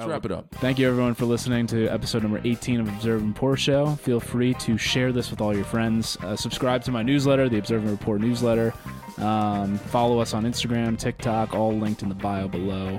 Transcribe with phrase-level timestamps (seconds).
[0.00, 0.50] Let's wrap it up.
[0.56, 3.96] Thank you, everyone, for listening to episode number 18 of Observe and Rapport Show.
[3.96, 6.16] Feel free to share this with all your friends.
[6.22, 8.72] Uh, subscribe to my newsletter, the Observe and Rapport newsletter.
[9.18, 12.98] Um, follow us on Instagram, TikTok, all linked in the bio below.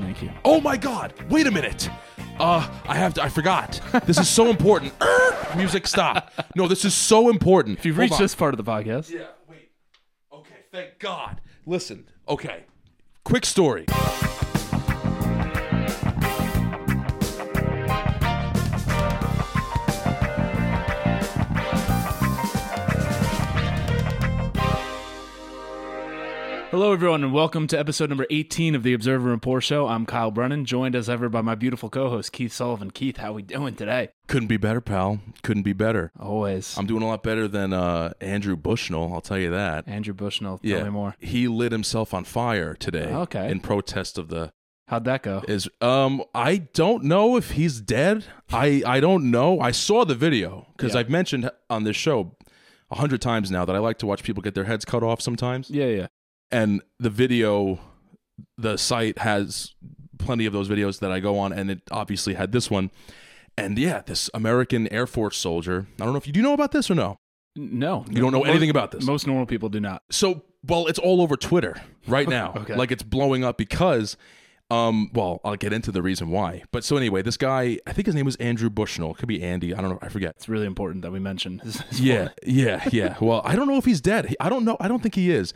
[0.00, 0.30] Thank you.
[0.46, 1.12] Oh my God!
[1.28, 1.90] Wait a minute.
[2.38, 3.22] Uh, I have to.
[3.22, 3.78] I forgot.
[4.06, 4.94] This is so important.
[5.02, 6.32] Er, music, stop.
[6.56, 7.78] No, this is so important.
[7.78, 8.22] If you've Hold reached on.
[8.22, 9.26] this part of the podcast, Yeah.
[9.50, 9.70] Wait.
[10.32, 10.54] Okay.
[10.70, 11.42] Thank God.
[11.66, 12.06] Listen.
[12.26, 12.64] Okay.
[13.22, 13.84] Quick story.
[26.72, 29.88] Hello, everyone, and welcome to episode number 18 of the Observer Rapport Show.
[29.88, 32.90] I'm Kyle Brennan, joined as ever by my beautiful co-host Keith Sullivan.
[32.90, 34.08] Keith, how we doing today?
[34.26, 35.20] Couldn't be better, pal.
[35.42, 36.12] Couldn't be better.
[36.18, 36.78] Always.
[36.78, 39.12] I'm doing a lot better than uh, Andrew Bushnell.
[39.12, 39.86] I'll tell you that.
[39.86, 40.58] Andrew Bushnell.
[40.60, 40.84] Tell yeah.
[40.84, 41.14] me more.
[41.18, 43.12] He lit himself on fire today.
[43.12, 43.50] Okay.
[43.50, 44.54] In protest of the
[44.88, 45.42] How'd that go?
[45.46, 48.24] is um I don't know if he's dead.
[48.50, 49.60] I I don't know.
[49.60, 51.00] I saw the video because Yeah.
[51.00, 52.34] I've mentioned on this show
[52.90, 55.20] a hundred times now that I like to watch people get their heads cut off
[55.20, 55.68] sometimes.
[55.70, 56.06] Yeah, yeah.
[56.52, 57.80] And the video,
[58.58, 59.74] the site has
[60.18, 62.90] plenty of those videos that I go on, and it obviously had this one.
[63.58, 65.86] And yeah, this American Air Force soldier.
[66.00, 67.18] I don't know if you do know about this or no.
[67.56, 69.04] No, You don't know most- anything about this.
[69.04, 70.02] Most normal people do not.
[70.10, 72.54] So, well, it's all over Twitter right now.
[72.56, 72.74] Okay.
[72.74, 74.16] Like it's blowing up because,
[74.70, 76.62] um, well, I'll get into the reason why.
[76.72, 79.10] But so anyway, this guy, I think his name was Andrew Bushnell.
[79.10, 79.74] It could be Andy.
[79.74, 79.98] I don't know.
[80.00, 80.30] I forget.
[80.36, 81.60] It's really important that we mention.
[81.92, 83.16] Yeah, yeah, yeah.
[83.20, 84.34] Well, I don't know if he's dead.
[84.40, 84.78] I don't know.
[84.80, 85.52] I don't think he is.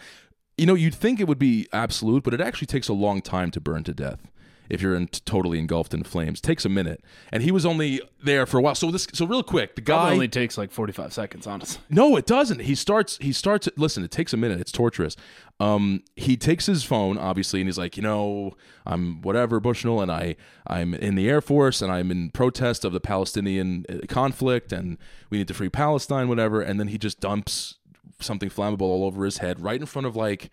[0.57, 3.51] You know, you'd think it would be absolute, but it actually takes a long time
[3.53, 4.31] to burn to death.
[4.69, 8.47] If you're in, totally engulfed in flames, takes a minute, and he was only there
[8.47, 8.75] for a while.
[8.75, 11.81] So this, so real quick, the Probably guy only takes like 45 seconds, honestly.
[11.89, 12.63] No, it doesn't.
[12.63, 13.19] He starts.
[13.21, 13.69] He starts.
[13.77, 14.61] Listen, it takes a minute.
[14.61, 15.17] It's torturous.
[15.61, 20.11] Um, he takes his phone, obviously, and he's like, you know, I'm whatever Bushnell, and
[20.11, 24.73] I I'm in the Air Force, and I'm in protest of the Palestinian uh, conflict,
[24.73, 24.99] and
[25.31, 26.61] we need to free Palestine, whatever.
[26.61, 27.77] And then he just dumps
[28.21, 30.51] something flammable all over his head, right in front of like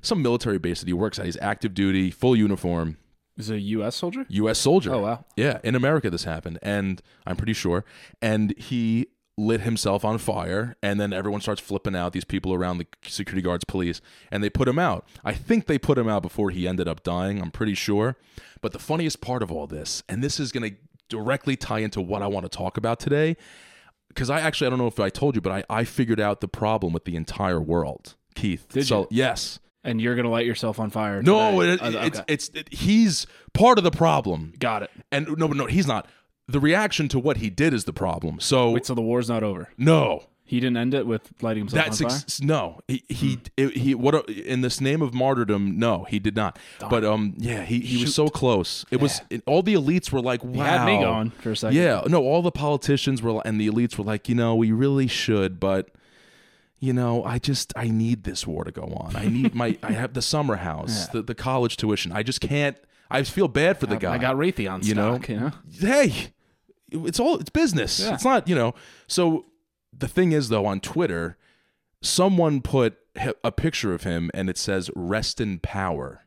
[0.00, 1.24] some military base that he works at.
[1.26, 2.96] He's active duty, full uniform.
[3.36, 3.96] Is it a U.S.
[3.96, 4.26] soldier?
[4.28, 4.58] U.S.
[4.58, 4.92] soldier.
[4.92, 5.24] Oh, wow.
[5.36, 7.84] Yeah, in America this happened, and I'm pretty sure.
[8.20, 9.06] And he
[9.38, 12.12] lit himself on fire, and then everyone starts flipping out.
[12.12, 15.08] These people around the security guards, police, and they put him out.
[15.24, 17.40] I think they put him out before he ended up dying.
[17.40, 18.16] I'm pretty sure.
[18.60, 20.76] But the funniest part of all this, and this is going to
[21.08, 23.36] directly tie into what I want to talk about today,
[24.14, 26.40] because I actually I don't know if I told you, but I I figured out
[26.40, 28.14] the problem with the entire world.
[28.34, 29.06] Keith, Did so you?
[29.10, 31.22] yes, And you're going to light yourself on fire.
[31.22, 34.54] no, it, Uh, it's it's it, he's part of the problem.
[34.58, 34.90] Got it.
[35.10, 36.06] And no, but no, he's not.
[36.48, 38.40] The reaction to what he did is the problem.
[38.40, 39.68] So Wait, so the war's not over.
[39.78, 42.18] no, He didn't end it with lighting himself that's on fire?
[42.18, 42.80] ex- no.
[42.88, 45.78] He he it- he what in this name of martyrdom?
[45.78, 46.58] No, he did not.
[46.90, 48.84] But um, yeah, he, he was so close.
[48.90, 50.52] It was it, all the elites were like, wow.
[50.52, 51.76] He had me going for a second.
[51.76, 55.06] Yeah, no, all the politicians were and the elites were like, you know, we really
[55.06, 55.88] should, but
[56.80, 59.14] you know, I just I need this war to go on.
[59.16, 62.10] I need my I have the summer house, the, the college tuition.
[62.12, 62.76] I just can't.
[63.10, 64.14] I feel bad for the guy.
[64.14, 65.14] I got Raytheon You know?
[65.16, 65.52] stock, you know?
[65.78, 66.32] hey,
[66.90, 68.00] it's all it's business.
[68.00, 68.14] Yeah.
[68.14, 68.74] It's not, you know.
[69.06, 69.44] So
[69.96, 71.36] the thing is though on Twitter,
[72.00, 72.98] someone put
[73.44, 76.24] a picture of him and it says rest in power,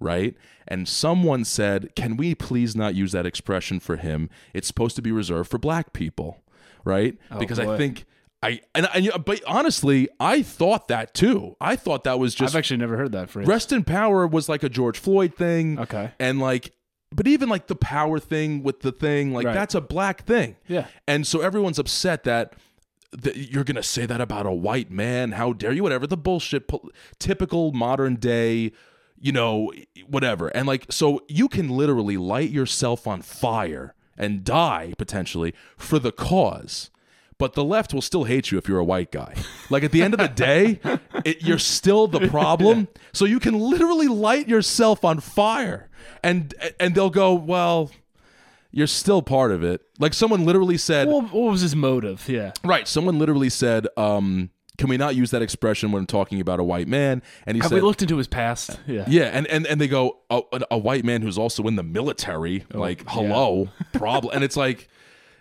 [0.00, 0.34] right?
[0.66, 4.28] And someone said, "Can we please not use that expression for him?
[4.52, 6.42] It's supposed to be reserved for black people."
[6.84, 7.16] Right?
[7.30, 8.04] Oh, because I think
[8.42, 11.56] I and, and you- but honestly, I thought that too.
[11.60, 13.46] I thought that was just I've actually never heard that phrase.
[13.46, 15.78] Rest in power was like a George Floyd thing.
[15.78, 16.10] Okay.
[16.18, 16.72] And like,
[17.14, 19.54] but even like the power thing with the thing, like Right.
[19.54, 20.56] that's a black thing.
[20.66, 20.88] Yeah.
[21.08, 22.54] And so everyone's upset that,
[23.16, 25.32] that you're going to say that about a white man.
[25.32, 25.82] How dare you?
[25.82, 26.06] Whatever.
[26.06, 28.72] The bullshit, po- typical modern day,
[29.18, 29.72] you know,
[30.06, 30.48] whatever.
[30.48, 36.12] And like, so you can literally light yourself on fire and die potentially for the
[36.12, 36.90] cause.
[37.36, 39.34] But the left will still hate you if you're a white guy.
[39.68, 40.80] Like at the end of the day,
[41.24, 42.88] it, you're still the problem.
[43.12, 45.88] So you can literally light yourself on fire,
[46.22, 47.90] and and they'll go, well,
[48.74, 49.82] you're still part of it.
[50.00, 52.28] Like someone literally said, Well, what was his motive?
[52.28, 52.52] Yeah.
[52.64, 52.88] right?
[52.88, 56.88] Someone literally said, um, can we not use that expression when talking about a white
[56.88, 57.22] man?
[57.46, 58.80] And he Have said, we looked into his past?
[58.88, 59.04] Yeah.
[59.06, 62.64] yeah, and, and and they go a, a white man who's also in the military,
[62.72, 64.88] like hello, problem, and it's like,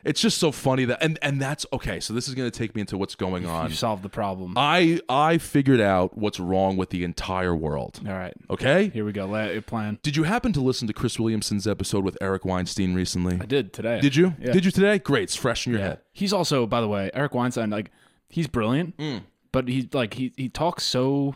[0.06, 2.00] it's just so funny that and and that's okay.
[2.00, 3.70] So this is going to take me into what's going on.
[3.70, 4.54] You solved the problem.
[4.58, 8.00] I I figured out what's wrong with the entire world.
[8.06, 8.34] All right.
[8.50, 8.90] Okay.
[8.90, 9.26] Here we go.
[9.26, 10.00] Let it plan.
[10.04, 13.40] Did you happen to listen to Chris Williamson's episode with Eric Weinstein recently?
[13.42, 14.00] I did today.
[14.02, 14.34] Did you?
[14.40, 14.52] Yeah.
[14.54, 15.00] Did you today?
[15.00, 15.24] Great.
[15.24, 15.88] It's fresh in your Yeah.
[15.90, 16.00] head.
[16.12, 17.70] He's also, by the way, Eric Weinstein.
[17.70, 17.92] Like,
[18.30, 19.22] he's brilliant, Mm.
[19.52, 21.36] but he like he he talks so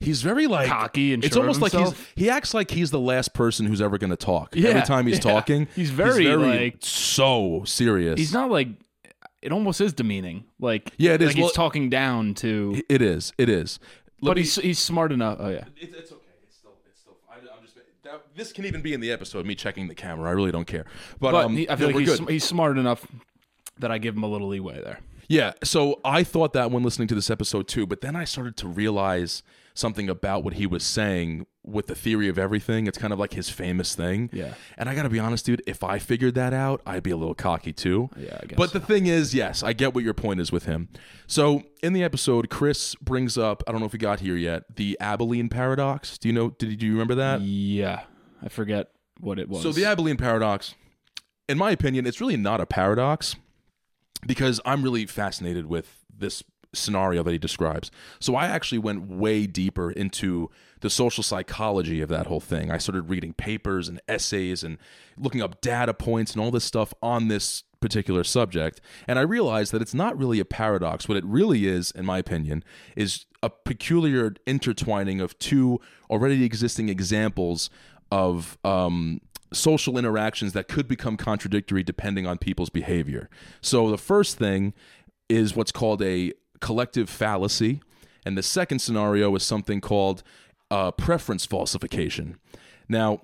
[0.00, 2.90] He's very like Cocky and it's sure of almost like he's he acts like he's
[2.90, 4.54] the last person who's ever going to talk.
[4.54, 5.32] Yeah, Every time he's yeah.
[5.32, 8.18] talking, He's very, like- so serious.
[8.18, 8.68] He's not like
[9.42, 10.44] it almost is demeaning.
[10.58, 11.28] Like Yeah, it is.
[11.28, 13.32] Like he's talking down to, It is.
[13.38, 13.78] It is.
[14.20, 15.38] Let but me- he's he's smart enough.
[15.40, 16.22] Oh yeah, It's, it's okay.
[16.42, 16.72] It's still.
[16.88, 17.16] It's still.
[17.30, 17.76] I, I'm just.
[18.04, 19.46] That, this can even be in the episode.
[19.46, 20.28] Me checking the camera.
[20.28, 20.84] I really don't care.
[21.20, 22.26] But, but um, he, I feel no, like he's good.
[22.26, 23.06] sm- he's smart enough
[23.78, 25.00] that I give him a little leeway there.
[25.28, 25.52] Yeah.
[25.64, 28.68] So I thought that when listening to this episode too, but then I started to
[28.68, 29.42] realize
[29.76, 32.86] something about what he was saying with the theory of everything.
[32.86, 34.30] It's kind of like his famous thing.
[34.32, 34.54] Yeah.
[34.78, 37.16] And I got to be honest, dude, if I figured that out, I'd be a
[37.16, 38.08] little cocky too.
[38.16, 40.64] Yeah, I guess But the thing is, yes, I get what your point is with
[40.64, 40.88] him.
[41.26, 44.76] So in the episode, Chris brings up, I don't know if we got here yet,
[44.76, 46.18] the Abilene paradox.
[46.18, 47.42] Do you know, did, do you remember that?
[47.42, 48.02] Yeah,
[48.42, 48.88] I forget
[49.20, 49.62] what it was.
[49.62, 50.74] So the Abilene paradox,
[51.48, 53.36] in my opinion, it's really not a paradox
[54.26, 56.42] because I'm really fascinated with this
[56.76, 57.90] scenario that he describes.
[58.20, 60.50] So I actually went way deeper into
[60.80, 62.70] the social psychology of that whole thing.
[62.70, 64.78] I started reading papers and essays and
[65.16, 68.80] looking up data points and all this stuff on this particular subject.
[69.06, 71.08] And I realized that it's not really a paradox.
[71.08, 72.64] What it really is, in my opinion,
[72.96, 75.80] is a peculiar intertwining of two
[76.10, 77.70] already existing examples
[78.10, 79.20] of um,
[79.52, 83.28] social interactions that could become contradictory depending on people's behavior.
[83.60, 84.74] So the first thing
[85.28, 87.80] is what's called a collective fallacy,
[88.24, 90.22] and the second scenario is something called
[90.70, 92.38] uh, preference falsification.
[92.88, 93.20] Now,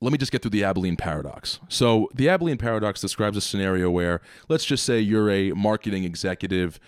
[0.00, 1.60] let me just get through the Abilene paradox.
[1.68, 6.80] So, the Abilene paradox describes a scenario where, let's just say you're a marketing executive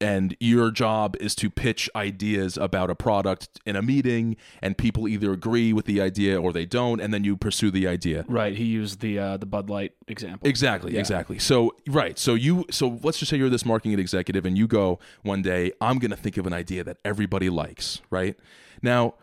[0.00, 5.08] and your job is to pitch ideas about a product in a meeting, and people
[5.08, 8.24] either agree with the idea or they don't, and then you pursue the idea.
[8.28, 10.46] right, he used the uh, the Bud Light example.
[10.48, 11.00] Exactly, Yeah.
[11.00, 11.38] exactly.
[11.38, 14.98] So right, so you so let's just say you're this marketing executive and you go
[15.22, 18.36] one day, I'm going to think of an idea that everybody likes, right?
[18.82, 19.14] Now,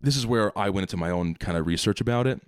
[0.00, 2.40] this is where I went into my own kind of research about it.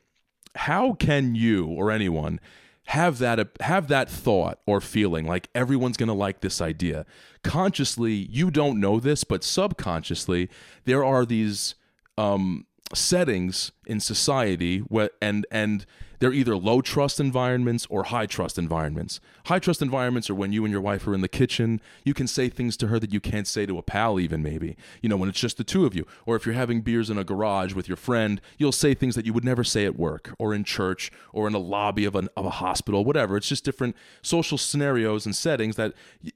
[0.56, 2.40] How can you or anyone
[2.86, 7.04] have that have that thought or feeling like everyone's going to like this idea?
[7.42, 10.48] Consciously, you don't know this, but subconsciously,
[10.84, 11.74] there are these
[12.16, 15.86] um, settings in society where and and
[16.18, 19.20] they're either low trust environments or high trust environments.
[19.46, 21.80] High trust environments are when you and your wife are in the kitchen.
[22.04, 24.76] You can say things to her that you can't say to a pal, even maybe.
[25.02, 26.06] You know, when it's just the two of you.
[26.24, 29.26] Or if you're having beers in a garage with your friend, you'll say things that
[29.26, 32.28] you would never say at work or in church or in a lobby of, an,
[32.36, 33.36] of a hospital, whatever.
[33.36, 35.92] It's just different social scenarios and settings that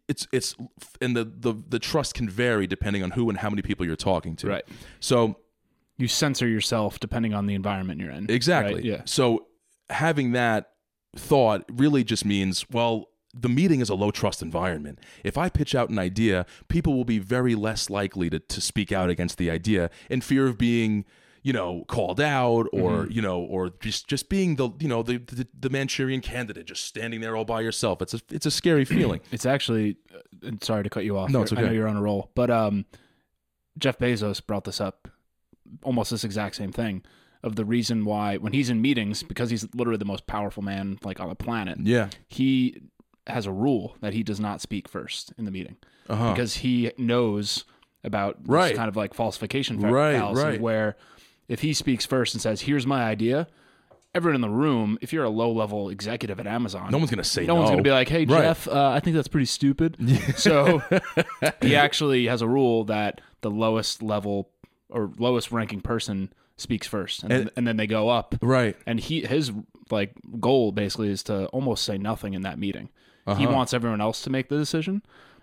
[0.09, 0.55] it's it's
[1.01, 3.97] and the, the the trust can vary depending on who and how many people you're
[3.97, 4.49] talking to.
[4.49, 4.65] Right.
[5.01, 5.37] So
[5.99, 8.31] You censor yourself depending on the environment you're in.
[8.31, 8.75] Exactly.
[8.77, 8.85] Right?
[8.85, 9.03] Yeah.
[9.05, 9.47] So
[9.91, 10.71] having that
[11.17, 14.99] thought really just means, well, the meeting is a low trust environment.
[15.23, 18.91] If I pitch out an idea, people will be very less likely to, to speak
[18.93, 21.05] out against the idea in fear of being,
[21.43, 23.13] you know, called out or, Mm-hmm.
[23.13, 26.85] you know, or just just being the, you know, the, the the Manchurian candidate just
[26.85, 28.03] standing there all by yourself.
[28.03, 29.21] It's a it's a scary feeling.
[29.31, 31.31] It's actually uh, and sorry to cut you off.
[31.31, 31.75] No, it's I know okay.
[31.75, 32.85] you're on a roll, but um,
[33.79, 35.09] Jeff Bezos brought this up,
[35.85, 37.05] almost this exact same thing
[37.43, 40.99] of the reason why when he's in meetings because he's literally the most powerful man
[41.05, 41.79] like on the planet.
[41.83, 42.09] yeah.
[42.29, 42.81] He
[43.27, 45.77] has a rule that he does not speak first in the meeting
[46.09, 46.33] Uh-huh.
[46.33, 47.65] because he knows
[48.05, 48.75] about this Right.
[48.77, 50.61] kind of like falsification fa- Right, fallacy right.
[50.61, 50.97] where
[51.49, 53.47] if he speaks first and says, "Here's my idea,"
[54.15, 57.23] everyone in the room, if you're a low level executive at Amazon, no one's gonna
[57.25, 58.43] say no one's going to be like, "Hey, Right.
[58.43, 59.97] Jeff, uh, I think that's pretty stupid."
[60.37, 60.83] so
[61.63, 64.51] he actually has a rule that the lowest level
[64.89, 68.35] or lowest ranking person speaks first, and, And- then, and then they go up.
[68.43, 68.77] Right.
[68.87, 69.53] And he his
[69.91, 72.91] like goal basically is to almost say nothing in that meeting.
[73.27, 73.51] He Uh-huh.
[73.53, 75.03] wants everyone else to make the decision.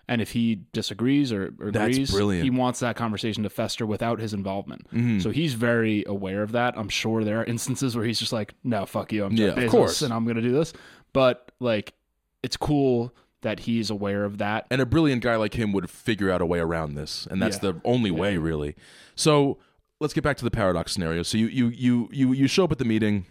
[0.10, 2.44] And if he disagrees or, or agrees, brilliant.
[2.46, 4.88] he wants that conversation to fester without his involvement.
[4.94, 5.20] Mm-hmm.
[5.20, 6.78] So he's very aware of that.
[6.78, 9.26] I'm sure there are instances where he's just like, "No, fuck you.
[9.26, 10.02] I'm Jeff Yeah, of course.
[10.02, 10.72] and I'm going to do this."
[11.12, 11.94] But like,
[12.42, 14.66] it's cool that he's aware of that.
[14.72, 17.58] and a brilliant guy like him would figure out a way around this and that's
[17.58, 17.72] Yeah.
[17.74, 18.76] the only way really
[19.16, 19.58] so
[20.00, 21.24] let's get back to the paradox scenario.
[21.24, 23.26] So you you you you you show up at the meeting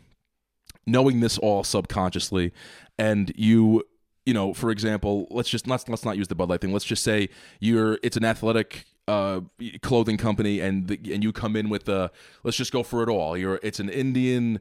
[0.87, 2.53] knowing this all subconsciously
[2.99, 3.83] and you
[4.25, 6.73] you know for example let's just let's let's not use the bud light thing.
[6.73, 7.29] Let's just say
[7.61, 9.41] you're it's an athletic uh,
[9.83, 12.11] clothing company and the, and you come in with the
[12.43, 13.37] let's just go for it all.
[13.37, 14.61] You're it's an indian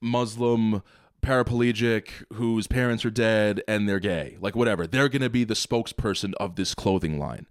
[0.00, 0.82] muslim
[1.22, 4.38] paraplegic whose parents are dead and they're gay.
[4.40, 4.86] Like whatever.
[4.86, 7.46] They're going to be the spokesperson of this clothing line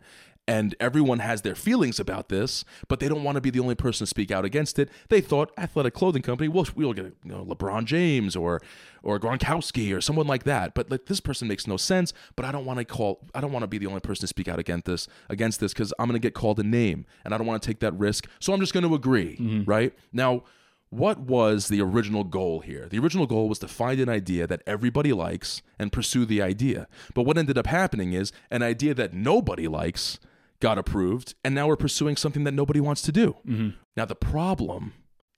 [0.50, 3.76] and everyone has their feelings about this, but they don't want to be the only
[3.76, 4.90] person to speak out against it.
[5.10, 8.60] They thought athletic clothing company, we'll we'll get you know LeBron James or
[9.04, 10.74] or Gronkowski or someone like that.
[10.74, 12.14] But like this person makes no sense.
[12.36, 13.20] But I don't want to call.
[13.36, 15.72] I don't want to be the only person to speak out against this against this
[15.72, 17.94] because I'm going to get called a name, and I don't want to take that
[17.94, 18.28] risk.
[18.40, 19.38] So I'm just going to agree.
[19.38, 19.70] Mm-hmm.
[19.70, 20.44] Right now.
[20.92, 22.88] What was the original goal here?
[22.90, 26.88] The original goal was to find an idea that everybody likes and pursue the idea.
[27.14, 30.18] But what ended up happening is an idea that nobody likes
[30.62, 33.38] got approved, and now we're pursuing something that nobody wants to do.
[33.48, 33.70] Mm-hmm.
[33.96, 34.94] Now, the problem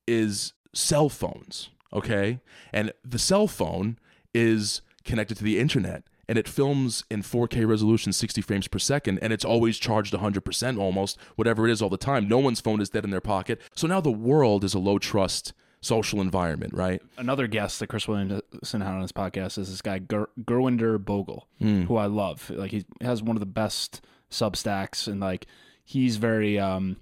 [0.08, 2.40] is cell phones, okay?
[2.74, 4.00] And the cell phone
[4.34, 9.20] is connected to the internet and it films in 4K resolution, 60 frames per second,
[9.22, 12.30] and it's always charged 100% almost, whatever it is all the time.
[12.30, 13.60] No one's phone is dead in their pocket.
[13.76, 15.52] So now the world is a low trust
[15.82, 17.02] social environment, right?
[17.18, 21.42] Another guest that Chris Williamson had on his podcast is this guy Ger- Gurwinder Bhogal,
[21.60, 21.84] hmm.
[21.84, 22.50] who I love.
[22.50, 24.00] Like he has one of the best
[24.32, 25.46] Substacks, and like
[25.84, 26.98] he's very um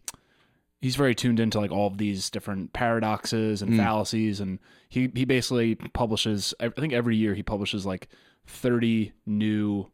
[0.81, 4.59] he's very tuned into like all of these different paradoxes and fallacies, and
[4.89, 6.53] he he basically publishes.
[6.59, 8.09] I think every year he publishes like
[8.45, 9.87] thirty new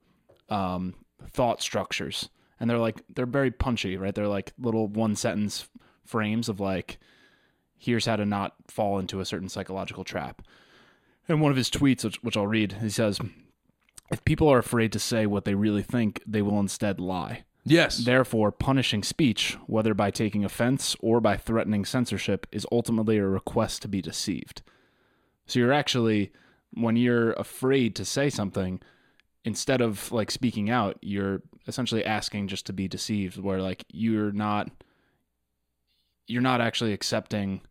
[0.49, 0.95] um
[1.29, 4.15] thought structures, and they're like they're very punchy, right?
[4.15, 5.67] They're like little one sentence
[6.05, 6.97] frames of like
[7.77, 10.41] here's how to not fall into a certain psychological trap.
[11.27, 13.19] And one of his tweets, which, which I'll read, he says,
[14.11, 17.43] If people are afraid to say what they really think, they will instead lie.
[17.63, 17.97] Yes.
[17.97, 23.81] Therefore, punishing speech, whether by taking offense or by threatening censorship, is ultimately a request
[23.81, 24.61] to be deceived.
[25.47, 26.31] So you're actually,
[26.73, 28.81] when you're afraid to say something,
[29.43, 34.31] instead of like speaking out, you're essentially asking just to be deceived, where like you're
[34.31, 34.69] not,
[36.27, 37.61] you're not actually accepting.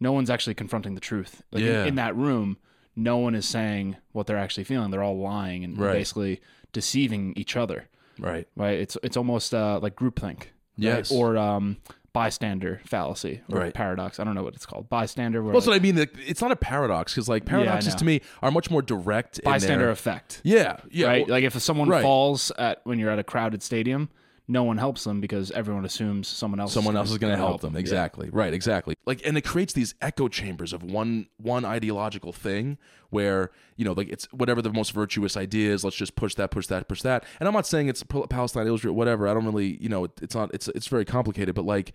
[0.00, 1.42] No one's actually confronting the truth.
[1.52, 2.58] Like in- in, that room,
[2.98, 4.90] no one is saying what they're actually feeling.
[4.90, 5.92] They're all lying and Right.
[5.92, 6.40] basically
[6.72, 7.88] deceiving each other
[8.18, 8.46] right.
[8.56, 8.78] right?
[8.78, 10.48] It's it's almost uh, like groupthink, right?
[10.76, 11.10] Yes.
[11.12, 11.76] or um,
[12.12, 13.74] bystander fallacy, or Right.
[13.74, 14.18] paradox.
[14.18, 14.88] I don't know what it's called.
[14.88, 16.08] Bystander, where Well, like, what I mean.
[16.26, 17.98] It's not a paradox because like paradoxes know.
[17.98, 19.38] to me are much more direct.
[19.38, 20.78] in bystander effect, Yeah.
[20.90, 21.06] Yeah.
[21.06, 21.26] right?
[21.26, 22.02] well, like if someone right.
[22.02, 24.08] falls at when you're at a crowded stadium,
[24.50, 26.72] no one helps them because everyone assumes someone else.
[26.72, 27.76] someone else is going to help them.
[27.76, 28.30] Exactly.
[28.30, 28.94] Right exactly.
[29.04, 32.78] Like and it creates these echo chambers of one one ideological thing
[33.10, 36.50] where you know like it's whatever the most virtuous idea is let's just push that
[36.50, 37.24] push that push that.
[37.40, 39.28] And i'm not saying it's palestine israel whatever.
[39.28, 41.94] I don't really you know it- it's not it's it's very complicated but like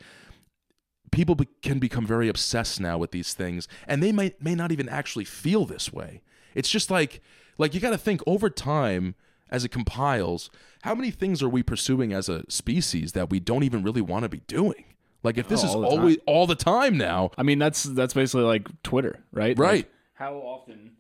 [1.12, 4.72] people be- can become very obsessed now with these things and they might may not
[4.72, 6.22] even actually feel this way.
[6.56, 7.22] It's just like
[7.58, 9.16] like you got to think over time
[9.54, 10.50] as it compiles
[10.82, 14.24] how many things are we pursuing as a species that we don't even really want
[14.24, 14.84] to be doing
[15.24, 17.84] like if this Oh, is all the always all the time now I mean, that's
[17.84, 19.58] that's basically like Twitter, right?
[19.58, 19.76] Right.
[19.86, 20.92] Like, how often?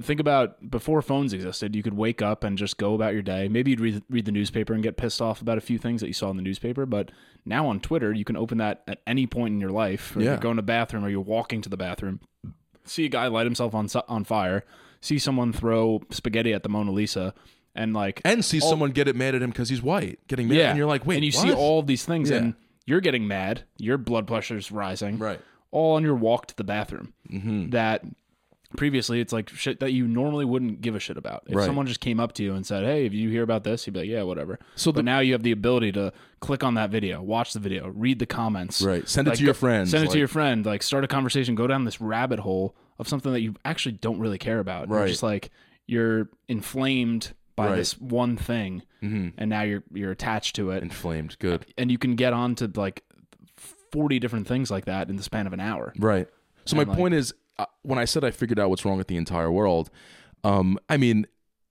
[0.00, 3.48] Think about before phones existed, you could wake up and just go about your day.
[3.48, 6.06] Maybe you'd read, read the newspaper and get pissed off about a few things that
[6.06, 6.86] you saw in the newspaper.
[6.86, 7.10] But
[7.44, 10.14] now on Twitter, you can open that at any point in your life.
[10.16, 10.22] Yeah.
[10.24, 12.20] You're going to the bathroom or you're walking to the bathroom,
[12.84, 14.64] see a guy light himself on on fire,
[15.00, 17.34] see someone throw spaghetti at the Mona Lisa,
[17.74, 20.56] and like and see someone get it mad at him because he's white getting mad
[20.56, 21.42] yeah, and you're like wait and you what?
[21.48, 22.36] see all these things, Yeah.
[22.38, 22.54] and
[22.86, 23.62] you're getting mad.
[23.78, 27.14] Your blood pressure's rising, right all on your walk to the bathroom.
[27.30, 27.70] mm-hmm.
[27.70, 28.04] That
[28.76, 31.42] previously it's like shit that you normally wouldn't give a shit about.
[31.46, 31.66] If Right.
[31.66, 33.92] someone just came up to you and said, "Hey, if you hear about this," you'd
[33.92, 36.90] be like, "Yeah, whatever." So but now you have the ability to click on that
[36.90, 40.06] video, watch the video, read the comments, right send it to your friends Send it
[40.08, 40.64] like- to your friend.
[40.64, 41.54] Like start a conversation.
[41.54, 44.88] Go down this rabbit hole of something that you actually don't really care about.
[44.88, 45.08] You're Right.
[45.08, 45.50] just like
[45.86, 47.76] you're inflamed by Right.
[47.76, 49.32] this one thing, Mhm.
[49.38, 52.70] and now you're you're attached to it, inflamed good and you can get on to
[52.74, 53.04] like
[53.56, 55.92] forty different things like that in the span of an hour.
[55.98, 56.28] Right.
[56.64, 58.96] So And, my like- point is, uh, when I said I figured out what's wrong
[58.96, 59.90] with the entire world,
[60.44, 61.26] um, I mean,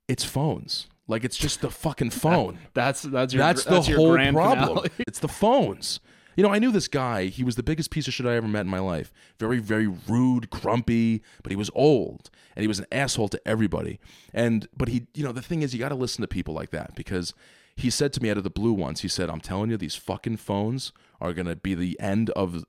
[0.08, 0.88] it's phones.
[1.08, 2.60] Like it's just the fucking phone.
[2.74, 4.86] That's that's your That's the that's your whole problem.
[5.00, 6.00] it's the phones.
[6.36, 7.26] You know, I knew this guy.
[7.26, 9.12] He was the biggest piece of shit I ever met in my life.
[9.40, 14.00] Very, very rude, grumpy, but he was old and he was an asshole to everybody.
[14.34, 16.72] And but he, you know, the thing is, you got to listen to people like
[16.72, 17.34] that because
[17.76, 19.02] he said to me out of the blue once.
[19.02, 22.64] He said, "I'm telling you, these fucking phones are gonna be the end of.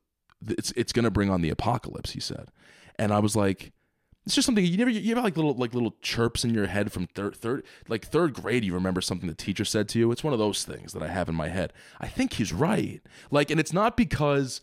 [0.47, 2.49] It's it's gonna bring on the apocalypse." He said,
[2.99, 3.73] and I was like.
[4.25, 6.93] It's just something you never you have like little like little chirps in your head
[6.93, 8.64] from third third like third grade.
[8.64, 10.12] You remember something the teacher said to you.
[10.12, 11.73] It's one of those things that I have in my head.
[12.00, 13.00] I think he's right.
[13.31, 14.61] Like, and it's not because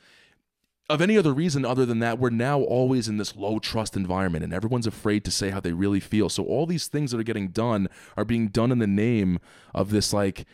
[0.89, 4.43] of any other reason other than that we're now always in this low trust environment
[4.43, 6.29] and everyone's afraid to say how they really feel.
[6.29, 9.39] So all these things that are getting done are being done in the name
[9.75, 10.45] of this like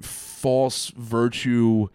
[0.00, 1.88] false virtue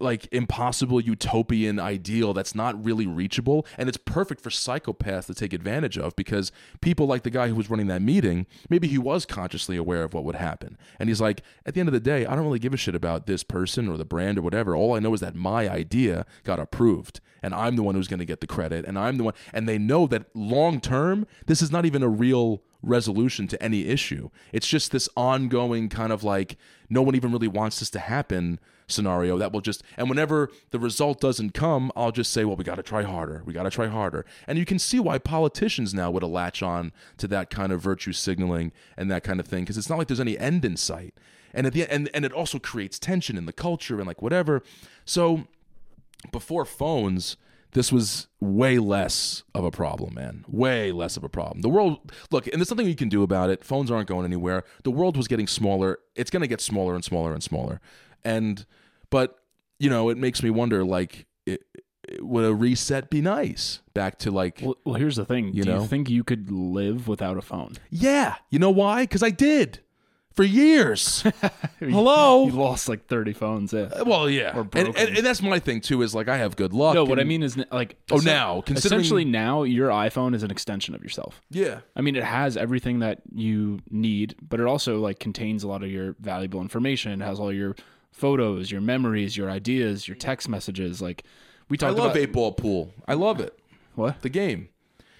[0.00, 5.52] like impossible utopian ideal that's not really reachable and it's perfect for psychopaths to take
[5.52, 9.24] advantage of because people like the guy who was running that meeting maybe he was
[9.26, 10.78] consciously aware of what would happen.
[10.98, 12.94] And he's like at the end of the day i don't really give a shit
[12.94, 14.74] about this person or the brand or whatever.
[14.74, 18.18] All i know is that my idea got approved and i'm the one who's going
[18.18, 21.62] to get the credit and i'm the one and they know that long term this
[21.62, 24.30] is not even a real resolution to any issue.
[24.52, 26.56] It's just this ongoing kind of like
[26.88, 28.58] no one even really wants this to happen
[28.90, 32.64] scenario that will just and whenever the result doesn't come i'll just say well we
[32.64, 35.94] got to try harder we got to try harder and you can see why politicians
[35.94, 39.62] now would latch on to that kind of virtue signaling and that kind of thing
[39.62, 41.14] because it's not like there's any end in sight
[41.52, 44.62] and at the and and it also creates tension in the culture and like whatever
[45.04, 45.44] so
[46.32, 47.36] before phones
[47.72, 50.44] this was way less of a problem, man.
[50.48, 51.60] Way less of a problem.
[51.60, 53.64] The world, look, and there's nothing you can do about it.
[53.64, 54.64] Phones aren't going anywhere.
[54.82, 55.98] The world was getting smaller.
[56.16, 57.80] It's going to get smaller and smaller and smaller.
[58.24, 58.64] And,
[59.10, 59.38] but,
[59.78, 61.62] you know, it makes me wonder, like, it,
[62.08, 65.54] it, would a reset be nice back to like, Well, well here's the thing.
[65.54, 65.80] You Do know?
[65.82, 67.74] you think you could live without a phone?
[67.90, 69.02] yeah, you know why?
[69.02, 69.80] Because I did
[70.32, 71.22] for years.
[71.78, 72.46] Hello?
[72.46, 73.72] You lost like 30 phones.
[73.72, 73.82] Yeah.
[73.82, 74.56] Uh, well, yeah.
[74.56, 76.94] Or And, and, and that's my thing, too, is like, I have good luck.
[76.94, 80.50] No, what I mean is like Oh, essen- now, essentially now your iPhone is an
[80.50, 81.40] extension of yourself.
[81.50, 81.80] Yeah.
[81.96, 85.82] I mean, it has everything that you need, but it also like contains a lot
[85.82, 87.20] of your valuable information.
[87.20, 87.76] It has all your
[88.12, 90.20] photos, your memories, your ideas, your mm.
[90.20, 91.00] text messages.
[91.00, 91.24] Like
[91.68, 91.88] we talked.
[91.88, 92.92] I talked love about eight ball pool.
[93.06, 93.58] I love it.
[93.94, 94.22] what?
[94.22, 94.68] The game.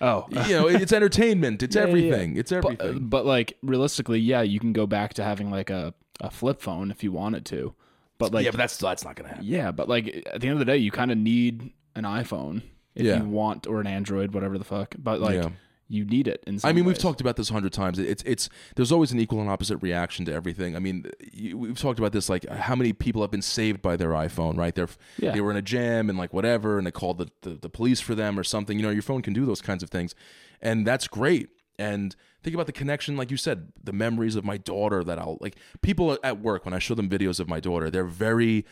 [0.02, 1.62] Oh, you know, it's entertainment.
[1.62, 1.90] It's Yeah, yeah, yeah.
[1.90, 2.36] everything.
[2.36, 3.08] It's but, uh, everything.
[3.08, 6.90] but like realistically, yeah, you can go back to having like a, a flip phone
[6.90, 7.74] if you wanted to.
[8.18, 9.44] But like yeah, but that's that's not gonna happen.
[9.44, 12.62] Yeah, but like at the end of the day, you kind of need an iPhone
[12.94, 13.18] if Yeah.
[13.18, 14.94] you want, or an Android, whatever the fuck.
[14.98, 15.50] But like, Yeah.
[15.92, 16.44] You need it.
[16.46, 17.98] In I mean, we've talked about this a hundred times.
[17.98, 20.76] It's it's there's always an equal and opposite reaction to everything.
[20.76, 22.28] I mean, you, we've talked about this.
[22.28, 24.56] Like, how many people have been saved by their iPhone?
[24.56, 24.74] Right?
[24.74, 25.32] They're Yeah.
[25.32, 28.00] they were in a jam and like whatever, and they called the, the the police
[28.00, 28.78] for them or something.
[28.78, 30.14] You know, your phone can do those kinds of things,
[30.62, 31.48] and that's great.
[31.76, 35.38] And think about the connection, like you said, the memories of my daughter that I'll
[35.40, 35.56] like.
[35.82, 38.64] People at work when I show them videos of my daughter, they're very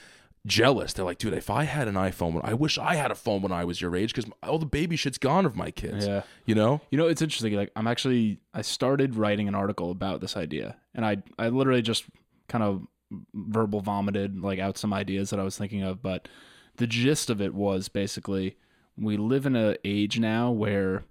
[0.47, 0.93] jealous.
[0.93, 3.43] They're like, dude, if I had an iPhone, when, I wish I had a phone
[3.43, 6.07] when I was your age because all the baby shit's gone of my kids.
[6.07, 6.23] Yeah.
[6.47, 6.81] You know?
[6.91, 7.55] You know, it's interesting.
[7.55, 11.83] Like, I'm actually I started writing an article about this idea, and I I literally
[11.83, 12.05] just
[12.49, 12.87] kind of
[13.35, 16.29] verbal vomited like out some ideas that I was thinking of, but
[16.77, 18.57] the gist of it was basically
[18.97, 21.05] we live in an age now where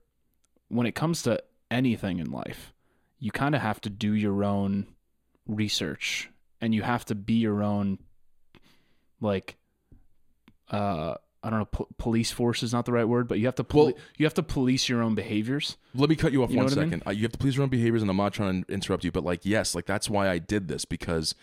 [0.68, 1.42] when it comes to
[1.72, 2.74] anything in life,
[3.20, 4.88] you kind of have to do your own
[5.48, 8.00] research and you have to be your own
[9.22, 9.58] like
[10.72, 11.66] uh I don't know.
[11.66, 14.26] Po- police force is not the right word, but you have to poli- Well- you
[14.26, 15.78] have to police your own behaviors.
[15.94, 17.04] Let me cut you off You one what I mean?
[17.06, 19.12] Uh, You have to police your own behaviors, and I'm not trying to interrupt you,
[19.12, 21.36] but like, yes, like that's why I did this because,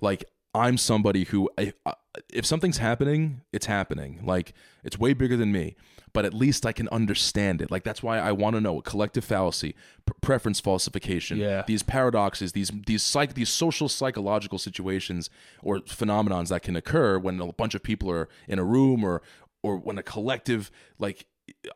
[0.00, 1.94] like, I'm somebody who, I, I-
[2.30, 4.20] if something's happening, it's happening.
[4.24, 4.52] Like,
[4.84, 5.76] it's way bigger than me,
[6.12, 7.70] but at least I can understand it.
[7.70, 9.74] Like, that's why I want to know a collective fallacy,
[10.06, 11.64] p- preference falsification, Yeah.
[11.66, 15.30] these paradoxes, these these psych, these social psychological situations
[15.62, 19.22] or phenomenons that can occur when a bunch of people are in a room or
[19.62, 21.26] or when a collective like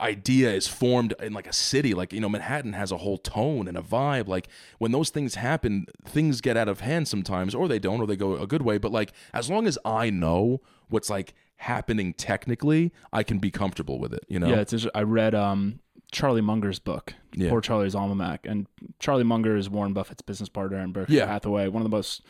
[0.01, 3.66] idea is formed in like a city like you know manhattan has a whole tone
[3.66, 4.47] and a vibe like
[4.79, 8.14] when those things happen things get out of hand sometimes or they don't or they
[8.16, 12.93] go a good way but like as long as i know what's like happening technically
[13.12, 14.87] i can be comfortable with it you know Yeah, it's.
[14.95, 15.79] I read um
[16.11, 17.49] Charlie Munger's book, Yeah.
[17.49, 18.67] Poor Charlie's Almanack, and
[18.99, 21.27] Charlie Munger is Warren Buffett's business partner and Berkshire Yeah.
[21.27, 22.21] Hathaway, one of the most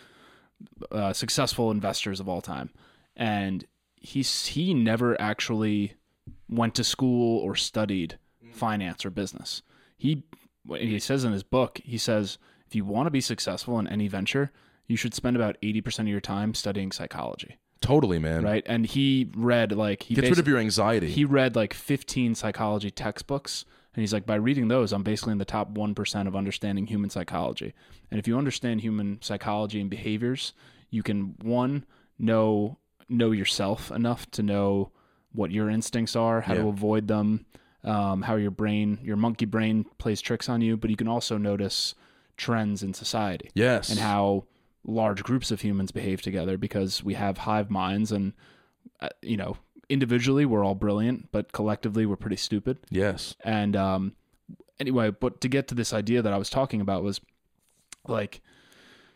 [0.93, 2.71] uh, successful investors of all time,
[3.17, 3.65] and
[3.97, 5.95] he's he never actually
[6.49, 8.19] went to school or studied
[8.53, 9.63] finance or business.
[9.97, 10.23] He
[10.77, 14.07] he says in his book, he says if you want to be successful in any
[14.07, 14.53] venture,
[14.87, 18.43] you should spend about eighty percent of your time studying psychology, totally man.
[18.43, 18.63] Right?
[18.67, 21.11] And he read like he gets rid of your anxiety.
[21.11, 23.65] he read like 15 psychology textbooks
[23.95, 27.11] and he's like by reading those i'm basically in the top 1% of understanding human
[27.11, 27.75] psychology.
[28.11, 30.55] And if you understand human psychology and behaviors
[30.91, 31.85] you can one
[32.19, 34.91] know know yourself enough to know
[35.33, 37.47] what your instincts are how to avoid them
[37.85, 41.37] um, how your brain your monkey brain plays tricks on you but you can also
[41.37, 41.95] notice
[42.37, 43.91] trends in society yes.
[43.91, 44.45] and how
[44.85, 48.33] large groups of humans behave together because we have hive minds and
[49.01, 49.57] uh, you know
[49.89, 52.79] individually we're all brilliant but collectively we're pretty stupid.
[52.91, 53.37] Yes.
[53.45, 54.17] And um
[54.81, 57.21] anyway but to get to this idea that i was talking about was
[58.09, 58.41] like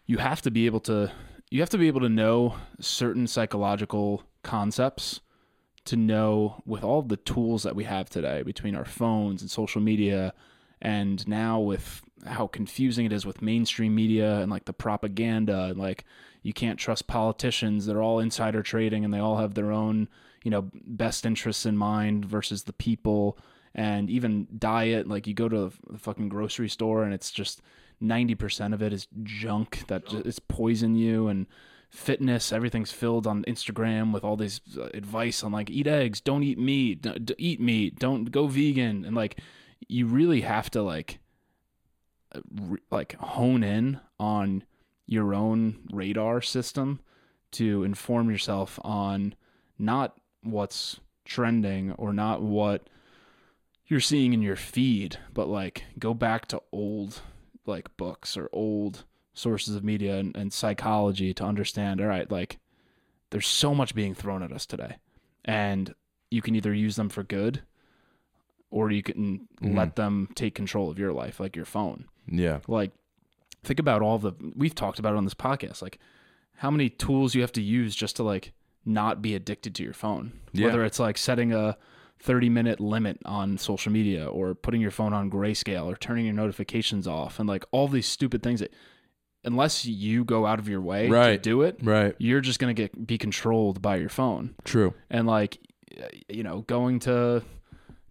[0.07, 1.11] you have to be able to
[1.51, 5.21] you have to be able to know certain psychological concepts
[5.85, 9.81] to know with all the tools that we have today between our phones and social
[9.81, 10.33] media
[10.81, 15.79] and now with how confusing it is with mainstream media and like the propaganda and
[15.79, 16.05] like
[16.43, 17.87] you can't trust politicians.
[17.87, 20.09] They're all insider trading and they all have their own
[20.45, 23.39] you know best interests in mind versus the people.
[23.75, 27.63] And even diet like you go to the fucking grocery store and it's just
[28.03, 31.47] 90% of it is junk that just, it's poison you and
[31.91, 32.53] fitness.
[32.53, 36.59] Everything's filled on instagram with all this uh, advice on like eat eggs don't eat
[36.59, 37.07] meat
[37.39, 39.05] eat meat don't go vegan.
[39.05, 39.41] And like
[39.89, 41.19] you really have to like
[42.91, 44.65] like hone in on
[45.07, 47.01] your own radar system
[47.53, 49.35] to inform yourself on
[49.79, 52.89] not what's trending or not what
[53.87, 57.21] you're seeing in your feed, but like go back to old
[57.67, 62.59] like books or old sources of media and, and psychology to understand all right like
[63.31, 64.97] there's so much being thrown at us today
[65.45, 65.95] and
[66.31, 67.61] you can either use them for good
[68.71, 69.77] or you can Mhm.
[69.77, 72.61] let them take control of your life like your phone Yeah.
[72.69, 72.93] like
[73.65, 75.99] think about all the we've talked about it on this podcast like
[76.57, 78.53] how many tools you have to use just to like
[78.85, 80.67] not be addicted to your phone Yeah.
[80.67, 81.77] whether it's like setting a
[82.21, 86.35] 30 minute limit on social media or putting your phone on grayscale or turning your
[86.35, 88.73] notifications off and like all these stupid things that
[89.45, 91.43] unless you go out of your way to Right.
[91.43, 92.15] do it Right.
[92.19, 94.95] you're just going to get be controlled by your phone True.
[95.11, 95.59] and like
[96.29, 97.43] you know going to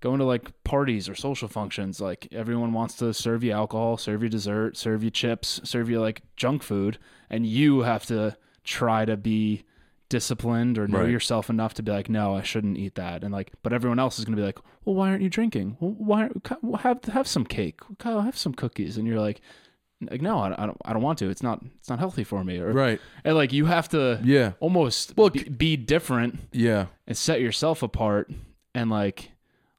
[0.02, 4.22] going to like parties or social functions like everyone wants to serve you alcohol serve
[4.22, 6.98] you dessert serve you chips serve you like junk food
[7.30, 9.64] and you have to try to be
[10.10, 11.10] disciplined or know Right.
[11.10, 14.20] yourself enough to be like no i shouldn't eat that and like but everyone else
[14.20, 16.30] is going to be like well why aren't you drinking well, why
[16.62, 19.42] well, have have some cake Kyle, have some cookies and you're like
[20.12, 22.24] like no I don't, I don't i don't want to it's not it's not healthy
[22.24, 23.00] for me or Right.
[23.24, 24.52] and like you have to Yeah.
[24.60, 26.88] almost Well, be, be different Yeah.
[27.08, 28.30] and set yourself apart
[28.76, 29.32] and like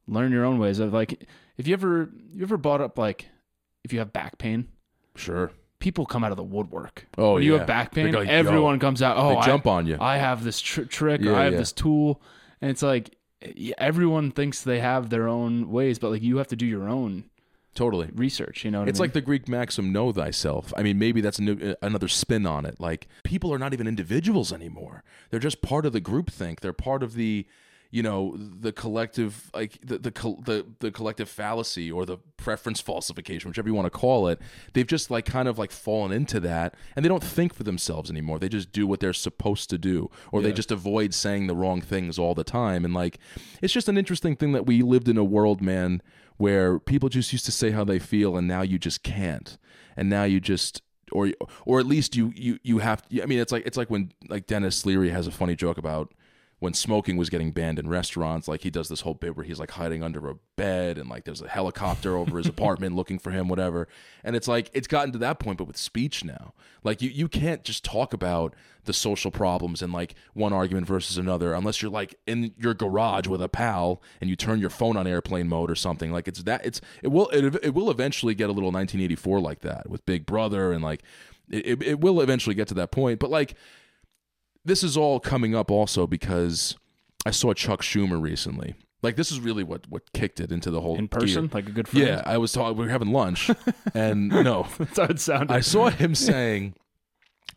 [0.07, 3.27] learn your own ways of like if you ever you ever bought up like
[3.83, 4.67] if you have back pain
[5.15, 5.51] Sure.
[5.79, 8.33] people come out of the woodwork Oh, when you have back pain like, yo.
[8.33, 9.97] everyone comes out oh I, jump on you.
[9.99, 11.59] I have this tr- trick or i have yeah.
[11.59, 12.21] this tool
[12.61, 13.15] and it's like
[13.77, 17.25] everyone thinks they have their own ways but like you have to do your own
[17.75, 18.09] totally.
[18.15, 19.07] research you know what It's I mean?
[19.09, 20.73] like the Greek maxim, know thyself.
[20.75, 22.79] I mean, maybe that's new, uh, another spin on it.
[22.79, 25.03] Like, people are not even individuals anymore.
[25.29, 26.61] They're just part of the group think.
[26.61, 27.45] They're part of the,
[27.89, 33.49] you know, the collective, like the the the, the collective fallacy or the preference falsification,
[33.49, 34.39] whichever you want to call it.
[34.73, 38.09] They've just like kind of like fallen into that, and they don't think for themselves
[38.09, 38.39] anymore.
[38.39, 41.81] They just do what they're supposed to do, or they just avoid saying the wrong
[41.81, 42.85] things all the time.
[42.85, 43.19] And like,
[43.61, 46.01] it's just an interesting thing that we lived in a world, man,
[46.37, 49.57] where people just used to say how they feel and now you just can't
[49.95, 51.31] and now you just or
[51.65, 54.45] or at least you you you have I mean it's like it's like when like
[54.45, 56.13] Denis Leary has a funny joke about
[56.59, 59.59] when smoking was getting banned in restaurants like he does this whole bit where he's
[59.59, 63.31] like hiding under a bed and like there's a helicopter over his apartment looking for
[63.31, 63.87] him whatever.
[64.23, 67.27] And it's like it's gotten to that point but with speech now like you you
[67.27, 71.91] can't just talk about the social problems and like one argument versus another unless you're
[71.91, 75.69] like in your garage with a pal and you turn your phone on airplane mode
[75.69, 76.11] or something.
[76.11, 79.59] Like it's that it's it will it, it will eventually get a little 1984 like
[79.61, 81.03] that with big brother and like
[81.49, 83.19] it, it, it will eventually get to that point.
[83.19, 83.55] But like
[84.67, 86.75] this is all coming up also because
[87.25, 88.75] i saw chuck schumer recently.
[89.03, 91.19] Like this is really what what kicked it into the whole in gear.
[91.19, 91.49] person?
[91.53, 92.07] Like a good friend?
[92.07, 93.49] Yeah i was talking we were having lunch
[93.93, 94.67] and no.
[94.77, 95.51] That's how it sounded.
[95.51, 96.73] I saw him saying,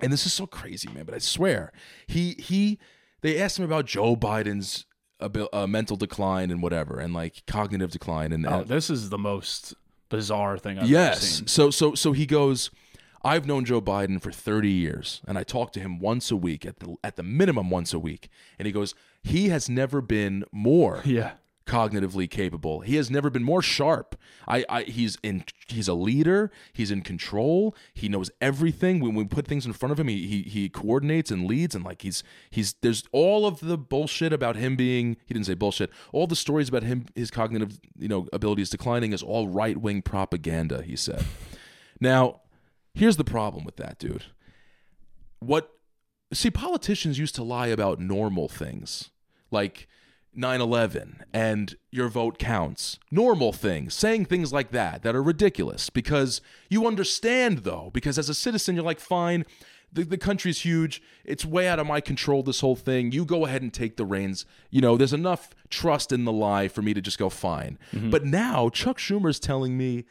[0.00, 1.72] and this is so crazy, man, but I swear
[2.06, 2.78] he he
[3.22, 4.86] they asked him about Joe Biden's
[5.20, 9.18] abil- uh, mental decline and whatever, and like cognitive decline, and, oh this is the
[9.18, 9.74] most
[10.08, 11.46] bizarre thing i've ever yes, seen.
[11.46, 12.70] So so so he goes.
[13.22, 16.64] I've known Joe Biden for 30 years, and I talk to him once a week
[16.64, 18.28] at the at the minimum once a week,
[18.58, 21.32] and he goes, he has never been more yeah
[21.70, 22.80] cognitively capable.
[22.80, 24.16] He has never been more sharp.
[24.48, 28.98] I, I he's in he's a leader, he's in control, he knows everything.
[28.98, 31.84] When we put things in front of him, he he he coordinates and leads and
[31.84, 35.90] like he's he's there's all of the bullshit about him being he didn't say bullshit.
[36.12, 40.82] All the stories about him his cognitive, you know, abilities declining is all right-wing propaganda,
[40.82, 41.24] he said.
[42.00, 42.40] Now,
[43.00, 44.24] here's the problem with that, dude.
[45.40, 45.72] What
[46.32, 49.10] see politicians used to lie about normal things.
[49.50, 49.88] Like
[50.36, 52.98] 9/11 and your vote counts.
[53.10, 58.28] Normal things, saying things like that that are ridiculous because you understand though because as
[58.28, 59.44] a citizen you're like fine
[59.92, 61.02] the, the country's huge.
[61.24, 63.12] It's way out of my control, this whole thing.
[63.12, 64.46] You go ahead and take the reins.
[64.70, 67.78] You know, there's enough trust in the lie for me to just go fine.
[67.92, 68.10] Mm-hmm.
[68.10, 70.04] But now Chuck Schumer's telling me,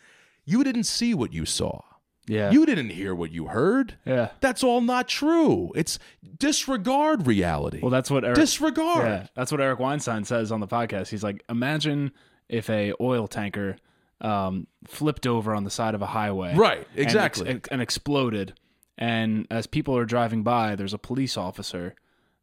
[0.43, 1.81] you didn't see what you saw.
[2.29, 3.95] Yeah You didn't hear what you heard.
[4.05, 5.71] yeah That's all not true.
[5.75, 5.99] It's
[6.37, 7.79] disregard reality.
[7.81, 9.05] well that's what Eric, disregard.
[9.05, 11.09] Yeah, that's what Eric Weinstein says on the podcast.
[11.09, 12.11] He's like, imagine
[12.47, 13.75] if a oil tanker
[14.21, 16.53] um, flipped over on the side of a highway.
[16.55, 17.61] Right, and ex- exactly.
[17.71, 18.53] And, exploded.
[18.97, 21.95] And as people are driving by, there's a police officer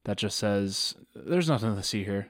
[0.04, 2.28] that just says, "There's nothing to see here.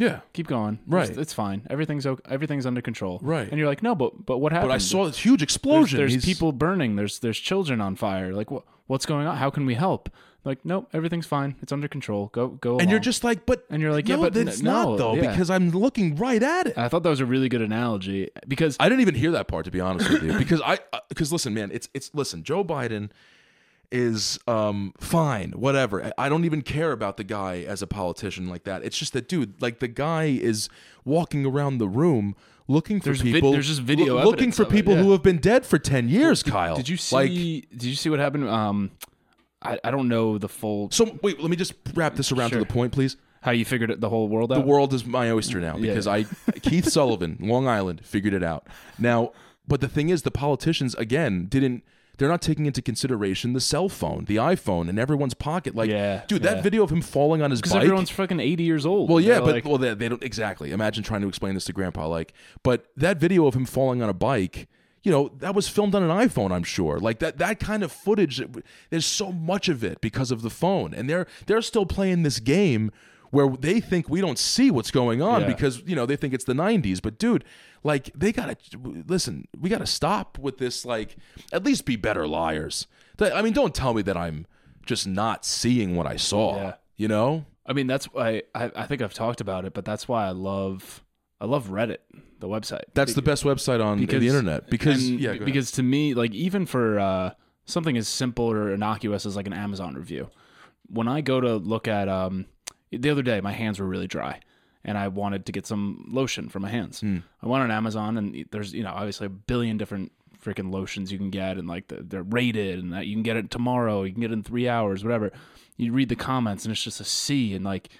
[0.00, 0.20] Yeah.
[0.32, 0.78] Keep going.
[0.86, 1.08] Right.
[1.08, 1.66] It's, it's fine.
[1.70, 2.22] Everything's okay.
[2.30, 3.48] everything's under control." Right.
[3.48, 5.98] And you're like, "No, but but what happened?" But I saw this huge explosion.
[5.98, 6.96] there's He's- people burning.
[6.96, 8.32] There's there's children on fire.
[8.32, 9.36] Like what what's going on?
[9.36, 10.08] How can we help?
[10.44, 11.56] Like nope, everything's fine.
[11.62, 12.30] It's under control.
[12.32, 12.78] Go go.
[12.78, 14.98] and you're just like, but And you're like, yeah, no, but n- it's no, not
[14.98, 15.30] though yeah.
[15.30, 16.78] because I'm looking right at it.
[16.78, 19.64] I thought that was a really good analogy because I didn't even hear that part
[19.64, 22.64] to be honest with you because I uh, because listen, man, it's it's listen, Joe
[22.64, 23.10] Biden
[23.90, 26.12] is um fine, whatever.
[26.18, 28.84] I- don't even care about the guy as a politician like that.
[28.84, 30.68] It's just that dude, like the guy is
[31.04, 32.34] walking around the room
[32.66, 35.02] looking for There's people there's just video looking for of it, people yeah.
[35.02, 36.76] who have been dead for 10 years, Kyle.
[36.76, 38.46] did you see like did you see what happened?
[38.48, 38.90] Um,
[39.62, 42.58] I, I don't know the full so wait, let me just wrap this around Sure.
[42.58, 43.16] to the point, please.
[43.40, 44.56] how you figured it, the whole world out.
[44.56, 46.24] The world is my oyster now because I
[46.60, 48.66] Keith Sullivan, Long Island, figured it out.
[48.98, 49.32] Now,
[49.66, 51.84] but the thing is, the politicians again didn't.
[52.18, 55.74] They're not taking into consideration the cell phone, the iPhone, in everyone's pocket.
[55.74, 56.62] Like, Yeah, dude, that yeah.
[56.62, 57.70] video of him falling on his bike.
[57.70, 59.08] because everyone's fucking 80 years old.
[59.08, 60.72] well, yeah, They're but like- well, they, they don't exactly.
[60.72, 62.06] Imagine trying to explain this to Grandpa.
[62.08, 64.68] Like, but that video of him falling on a bike.
[65.04, 66.98] You know that was filmed on an iPhone, I'm sure.
[66.98, 68.42] Like that, that kind of footage.
[68.90, 72.40] There's so much of it because of the phone, and they're they're still playing this
[72.40, 72.90] game
[73.30, 75.46] where they think we don't see what's going on Yeah.
[75.48, 77.00] because you know they think it's the 90s.
[77.02, 77.44] But dude,
[77.84, 78.56] like they gotta
[79.06, 79.46] listen.
[79.58, 80.84] We gotta stop with this.
[80.84, 81.16] Like
[81.52, 82.86] at least be better liars.
[83.20, 84.46] I mean, don't tell me that I'm
[84.86, 86.56] just not seeing what I saw.
[86.56, 86.74] Yeah.
[86.96, 87.44] You know?
[87.66, 90.30] I mean, that's why I, I think I've talked about it, but that's why I
[90.30, 91.04] love
[91.40, 91.98] I love Reddit,
[92.40, 92.82] the website.
[92.94, 96.64] That's the best website on Because- the internet because yeah, because to me, like even
[96.66, 97.30] for uh,
[97.66, 100.30] something as simple or innocuous as like an Amazon review,
[100.86, 102.46] when I go to look at um,
[102.90, 104.40] the other day, my hands were really dry,
[104.84, 107.00] and I wanted to get some lotion for my hands.
[107.00, 107.18] Hmm.
[107.42, 111.18] I went on Amazon, and there's you know obviously a billion different freaking lotions you
[111.18, 114.12] can get, and like the, they're rated, and that you can get it tomorrow, you
[114.12, 115.32] can get it in three hours, whatever.
[115.76, 117.90] You read the comments, and it's just a sea, and like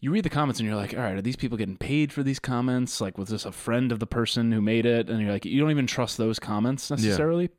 [0.00, 2.22] you read the comments and you're like, all right, are these people getting paid for
[2.22, 3.00] these comments?
[3.00, 5.08] Like, was this a friend of the person who made it?
[5.08, 7.50] And you're like, you don't even trust those comments necessarily.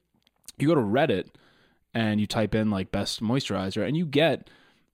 [0.57, 1.27] You go to Reddit
[1.93, 4.49] and you type in like best moisturizer and you get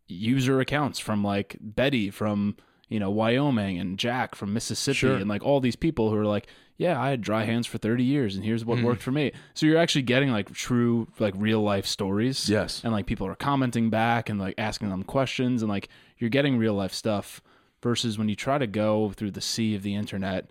[0.08, 2.56] user accounts from like Betty from,
[2.90, 5.16] you know, Wyoming and Jack from Mississippi Sure.
[5.16, 8.04] and like all these people who are like, yeah, I had dry hands for 30
[8.04, 8.70] years and here's Mm-hmm.
[8.70, 9.32] what worked for me.
[9.54, 12.82] So you're actually getting like true, like real life stories yes.
[12.84, 16.58] and like people are commenting back and like asking them questions and like you're getting
[16.58, 17.42] real life stuff
[17.82, 20.50] versus when you try to go through the sea of the internet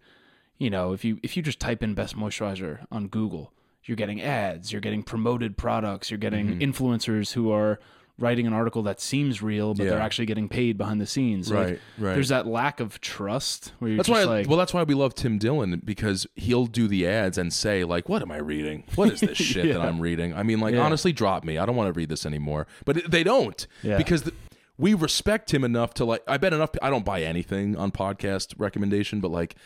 [0.56, 4.22] you know if you if you just type in best moisturizer on google you're getting
[4.22, 7.80] ads you're getting promoted products you're getting influencers who are
[8.18, 11.66] writing an article that seems real but they're actually getting paid behind the scenes Like,
[11.66, 12.14] Right, right.
[12.14, 14.22] there's that lack of trust where you're That's why.
[14.24, 17.82] like well, that's why we love Tim Dillon because he'll do the ads and say
[17.82, 18.84] like, "What am I reading?
[18.94, 20.82] What is this shit that I'm reading?" I mean, like, Yeah.
[20.84, 21.58] honestly, drop me.
[21.58, 22.66] I don't want to read this anymore.
[22.84, 23.96] But they don't Yeah.
[23.96, 24.32] because the,
[24.78, 26.22] we respect him enough to like.
[26.28, 26.70] I bet enough.
[26.82, 29.56] I don't buy anything on podcast recommendation, but like,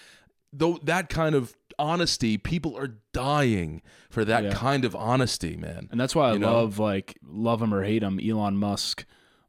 [0.54, 4.52] though that kind of honesty, people are dying for that Yeah.
[4.52, 5.88] kind of honesty, man.
[5.90, 6.52] And that's why I You know?
[6.54, 9.04] love like love him or hate him, Elon Musk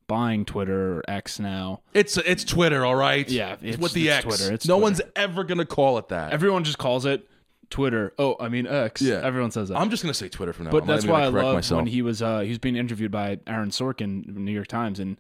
[0.08, 1.82] buying Twitter or X now.
[1.94, 3.30] It's it's Twitter, all right.
[3.30, 4.26] Yeah, it's, it's- with the it's X.
[4.38, 4.84] Twitter, it's no Twitter.
[4.84, 6.32] one's ever gonna call it that.
[6.34, 7.28] Everyone just calls it
[7.70, 8.14] Twitter.
[8.18, 9.02] Oh, I mean X.
[9.02, 9.22] Yeah.
[9.24, 9.78] everyone says that.
[9.78, 10.72] I'm just gonna say Twitter from now.
[10.72, 10.90] but on.
[10.90, 11.78] I'm that's why I correct love myself.
[11.80, 15.18] when he was uh, he was being interviewed by Aaron Sorkin, New York Times, and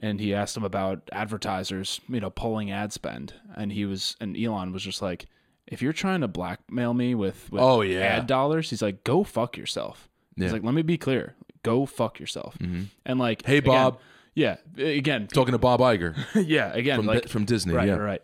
[0.00, 4.36] and he asked him about advertisers, you know, pulling ad spend, and he was and
[4.36, 5.26] Elon was just like,
[5.68, 8.00] if you're trying to blackmail me with, with Oh, yeah.
[8.00, 10.08] ad dollars, he's like, go fuck yourself.
[10.36, 10.44] Yeah.
[10.44, 12.58] He's like, let me be clear, go fuck yourself.
[12.58, 12.84] Mm-hmm.
[13.06, 14.00] And like, Hey, again- Bob.
[14.34, 17.74] yeah, again, talking to Bob Iger yeah, again, from like from Disney.
[17.74, 18.22] right, yeah, right, right.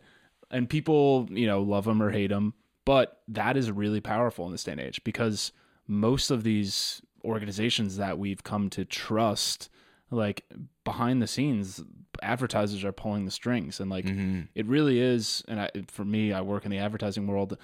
[0.50, 2.54] And people, you know, love him or hate him,
[2.84, 5.50] but that is really powerful in this day and age because
[5.88, 9.68] most of these organizations that we've come to trust,
[10.10, 10.44] like
[10.84, 11.82] behind the scenes,
[12.22, 14.42] advertisers are pulling the strings, and like Mm-hmm.
[14.54, 15.42] it really is.
[15.48, 17.56] And I, for me, I work in the advertising world.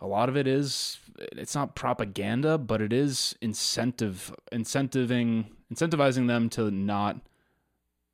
[0.00, 6.48] A lot of it is it's not propaganda, but it is incentive incentiving incentivizing them
[6.50, 7.20] to not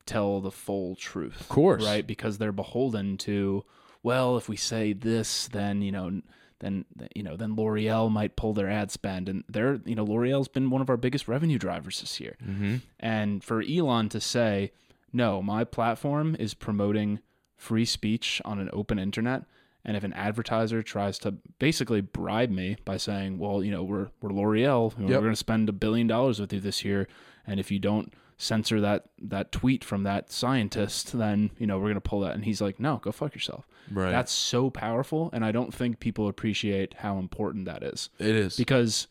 [0.06, 1.84] tell the full truth of course.
[1.84, 2.06] right?
[2.06, 3.64] Because they're beholden to,
[4.02, 6.22] well, if we say this, then you know,
[6.62, 10.48] then you know, then L'Oreal might pull their ad spend, and they're you know, L'Oreal's
[10.48, 12.76] been one of our biggest revenue drivers this year, Mm-hmm.
[13.00, 14.72] and for Elon to say,
[15.12, 17.18] no, my platform is promoting
[17.56, 19.42] free speech on an open internet.
[19.84, 24.08] And if an advertiser tries to basically bribe me by saying, "Well, you know, we're
[24.20, 25.08] we're L'Oreal, Yep.
[25.10, 27.08] we're going to spend a billion dollars with you this year,
[27.46, 31.88] and if you don't censor that that tweet from that scientist, then you know we're
[31.88, 34.10] gonna pull that." And he's like, "No, go fuck yourself." Right.
[34.10, 38.56] That's so powerful, and I don't think people appreciate how important that is it is.
[38.56, 39.08] because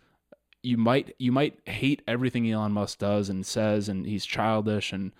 [0.64, 5.12] you might you might hate everything Elon Musk does and says, and he's childish and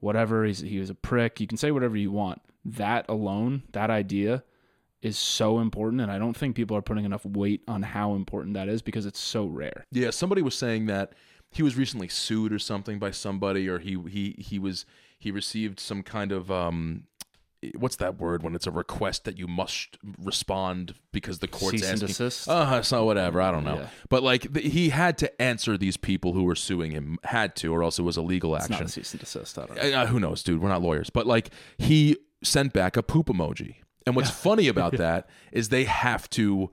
[0.00, 0.44] whatever.
[0.44, 1.40] He's he was a prick.
[1.40, 2.40] You can say whatever you want.
[2.64, 4.42] That alone, that idea,
[5.00, 8.54] is so important, and I don't think people are putting enough weight on how important
[8.54, 9.86] that is because it's so rare.
[9.92, 11.12] Yeah, somebody was saying that
[11.50, 14.84] he was recently sued or something by somebody, or he he he was
[15.18, 17.04] he received some kind of um,
[17.76, 21.84] what's that word when it's a request that you must respond because the court's Cease
[21.86, 22.06] and asking.
[22.08, 22.48] desist?
[22.48, 23.76] Uh, so whatever, I don't know.
[23.78, 23.88] Yeah.
[24.08, 27.74] But like th- he had to answer these people who were suing him, had to,
[27.74, 28.86] or else it was a legal It's not action.
[28.86, 29.58] a cease and desist.
[29.58, 29.98] I don't know.
[30.02, 30.60] Uh, who knows, dude?
[30.62, 33.76] We're not lawyers, but like he sent back a poop emoji.
[34.06, 36.70] And what's funny about that is they have to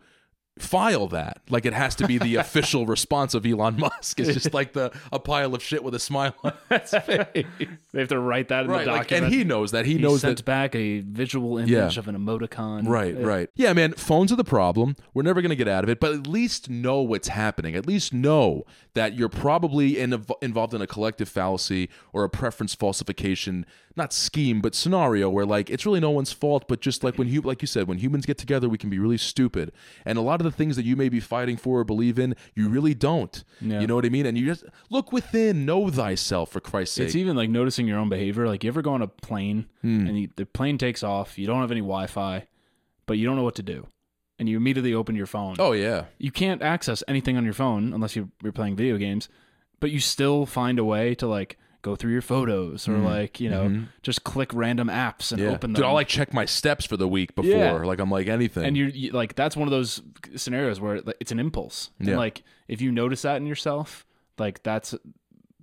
[0.58, 1.42] file that.
[1.50, 4.20] Like it has to be the official response of Elon Musk.
[4.20, 7.46] It's just like the a pile of shit with a smile on its face.
[7.92, 8.86] They have to write that in right.
[8.86, 9.26] the Like, document.
[9.26, 9.86] and he knows that.
[9.86, 11.88] He, He knows sent that back a visual image Yeah.
[12.00, 12.88] of an emoticon.
[12.88, 13.26] Right, Yeah.
[13.26, 13.50] right.
[13.56, 14.96] Yeah, man, phones are the problem.
[15.14, 17.76] We're never going to get out of it, but at least know what's happening.
[17.76, 18.64] At least know
[18.94, 23.66] that you're probably in, involved in a collective fallacy or a preference falsification,
[23.98, 27.28] not scheme, but scenario where like it's really no one's fault, but just like when
[27.28, 29.72] you like you said, when humans get together, we can be really stupid.
[30.06, 32.36] And a lot of the things that you may be fighting for or believe in,
[32.56, 33.44] you really don't.
[33.60, 33.82] Yeah.
[33.82, 34.26] You know what I mean?
[34.26, 37.06] And you just look within, know thyself for Christ's sake.
[37.08, 38.48] It's even like noticing your own behavior.
[38.48, 40.08] Like you ever go on a plane Hmm.
[40.08, 42.48] and you, the plane takes off, you don't have any Wi-Fi,
[43.06, 43.88] but you don't know what to do,
[44.40, 45.56] and you immediately open your phone.
[45.60, 46.06] oh yeah.
[46.18, 49.28] You can't access anything on your phone unless you- you're playing video games,
[49.80, 53.50] but you still find a way to like go through your photos or like you
[53.50, 55.50] know just click random apps and Mm-hmm.
[55.50, 55.56] Yeah.
[55.56, 55.80] open them.
[55.80, 57.52] Dude, I'll like check my steps for the week before.
[57.52, 57.72] Yeah.
[57.92, 58.64] Like I'm like anything.
[58.66, 60.02] and you're you, like that's one of those
[60.36, 61.92] scenarios where it's an impulse.
[62.00, 62.18] And, Yeah.
[62.18, 64.06] like if you notice that in yourself,
[64.40, 64.96] like that's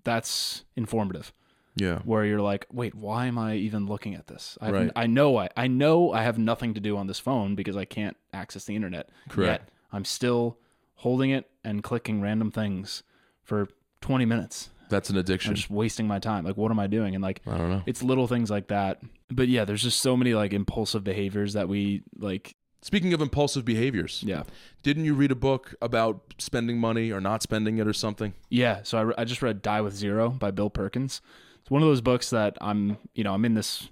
[0.05, 1.33] that's informative.
[1.77, 1.99] yeah.
[2.05, 4.59] where you're like, wait, why am I even looking at this?
[4.61, 4.91] I, Right.
[4.95, 7.85] I know I, I know I have nothing to do on this phone because I
[7.87, 9.09] can't access the internet.
[9.29, 9.63] Correct.
[9.65, 10.59] Yet I'm still
[10.97, 13.03] holding it and clicking random things
[13.43, 13.69] for
[14.03, 14.71] 20 minutes.
[14.89, 15.51] That's an addiction.
[15.51, 16.45] I'm just wasting my time.
[16.45, 17.15] Like, what am I doing?
[17.15, 17.83] And like, I don't know.
[17.87, 19.01] it's little things like that.
[19.31, 22.55] But yeah, there's just so many like impulsive behaviors that we like.
[22.83, 24.43] Speaking of impulsive behaviors, Yeah.
[24.83, 28.35] didn't you read a book about spending money or not spending it or something?
[28.51, 31.21] Yeah, so I, re- I just read Die with Zero by Bill Perkins.
[31.61, 33.89] It's one of those books that I'm, you know, I'm in this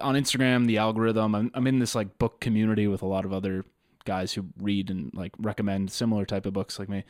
[0.00, 1.34] on Instagram, the algorithm.
[1.34, 3.64] I'm, I'm in this like book community with a lot of other
[4.06, 7.04] guys who read and like recommend similar type of books like me.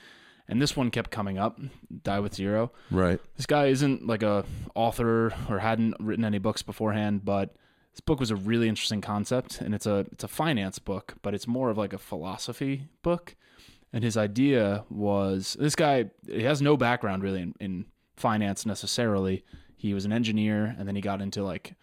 [0.49, 1.59] And this one kept coming up,
[2.05, 2.71] Die with Zero.
[2.91, 3.21] Right.
[3.37, 7.57] This guy isn't like a author or hadn't written any books beforehand, but
[7.93, 11.35] this book was a really interesting concept and it's a it's a finance book, but
[11.35, 13.35] it's more of like a philosophy book.
[13.93, 19.45] And his idea was this guy he has no background really in, in finance necessarily.
[19.77, 21.75] He was an engineer and then he got into like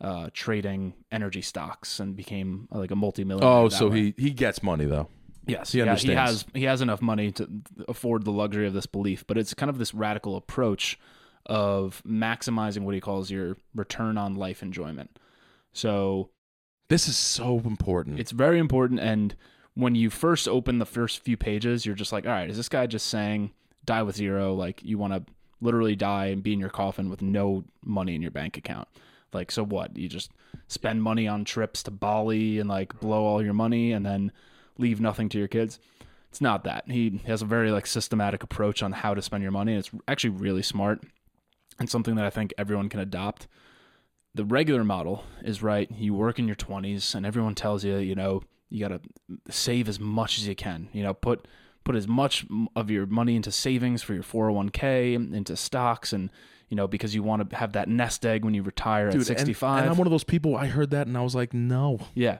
[0.00, 3.48] uh, trading energy stocks and became like a multimillionaire.
[3.48, 3.96] Oh, so way.
[3.96, 5.08] he he gets money though.
[5.50, 7.48] Yes, He yeah, he has he has enough money to
[7.88, 10.98] afford the luxury of this belief, but it's kind of this radical approach
[11.46, 15.18] of maximizing what he calls your return on life enjoyment.
[15.72, 16.30] So
[16.88, 18.20] This is so important.
[18.20, 19.34] it's very important, and
[19.74, 22.68] when you first open the first few pages, you're just like, all right, is this
[22.68, 23.52] guy just saying
[23.84, 24.54] die with zero?
[24.54, 28.22] Like you want to literally die and be in your coffin with no money in
[28.22, 28.88] your bank account?
[29.32, 29.96] Like so what?
[29.96, 30.32] You just
[30.66, 34.32] spend money on trips to Bali and like blow all your money and then
[34.80, 35.78] leave nothing to your kids.
[36.30, 36.84] It's not that.
[36.88, 39.90] He has a very like systematic approach on how to spend your money and it's
[40.06, 41.02] actually really smart
[41.78, 43.48] and something that I think everyone can adopt.
[44.34, 45.90] The regular model is right.
[45.90, 49.00] You work in your 20s and everyone tells you, you know, you got to
[49.52, 50.88] save as much as you can.
[50.92, 51.48] You know, put
[51.82, 56.30] put as much of your money into savings for your 401k, into stocks and
[56.68, 59.28] you know, because you want to have that nest egg when you retire Dude, at
[59.28, 59.82] and- 65.
[59.82, 60.56] And, I'm one of those people.
[60.56, 61.98] I heard that and I was like, no.
[62.14, 62.38] Yeah.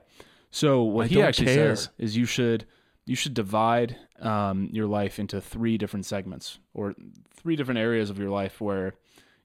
[0.50, 1.76] So what I he actually care.
[1.76, 2.66] says is you should
[3.06, 6.94] you should divide um, your life into three different segments or
[7.34, 8.94] three different areas of your life where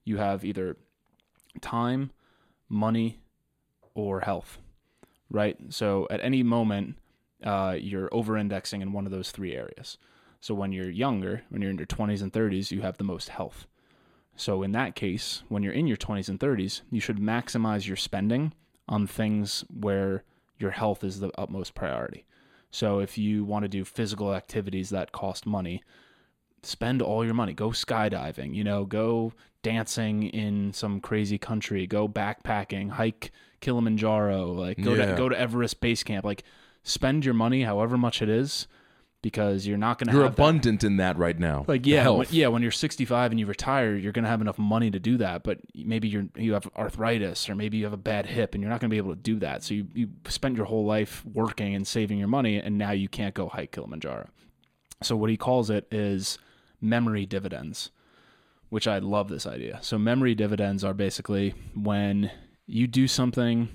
[0.04, 0.76] you have either
[1.60, 2.10] time,
[2.68, 3.18] money,
[3.94, 4.58] or health.
[5.30, 5.56] Right.
[5.70, 6.96] So at any moment,
[7.42, 9.98] uh, you're over-indexing in one of those three areas.
[10.40, 13.30] So when you're younger, when you're in your 20s and 30s, you have the most
[13.30, 13.66] health.
[14.36, 17.96] So in that case, when you're in your 20s and 30s, you should maximize your
[17.96, 18.52] spending
[18.88, 20.22] on things where
[20.58, 22.24] your health is the utmost priority.
[22.70, 25.82] So if you want to do physical activities that cost money,
[26.62, 27.52] spend all your money.
[27.52, 34.80] Go skydiving, you know, go dancing in some crazy country, go backpacking, hike Kilimanjaro, like
[34.80, 35.06] go Yeah.
[35.06, 36.42] to go to Everest base camp, like
[36.82, 38.66] spend your money however much it is
[39.30, 41.64] because you're not going to You're have that- abundant in that right now.
[41.66, 42.46] like yeah, when, yeah.
[42.46, 45.42] When you're 65 and you retire, you're gonna have enough money to do that.
[45.42, 48.70] But maybe you're you have arthritis, or maybe you have a bad hip, and you're
[48.70, 49.64] not gonna be able to do that.
[49.64, 53.08] So you you spent your whole life working and saving your money, and now you
[53.08, 54.28] can't go hike Kilimanjaro.
[55.02, 56.38] So what he calls it is
[56.80, 57.90] memory dividends,
[58.68, 59.80] which I love this idea.
[59.82, 62.30] So memory dividends are basically when
[62.66, 63.68] you do something.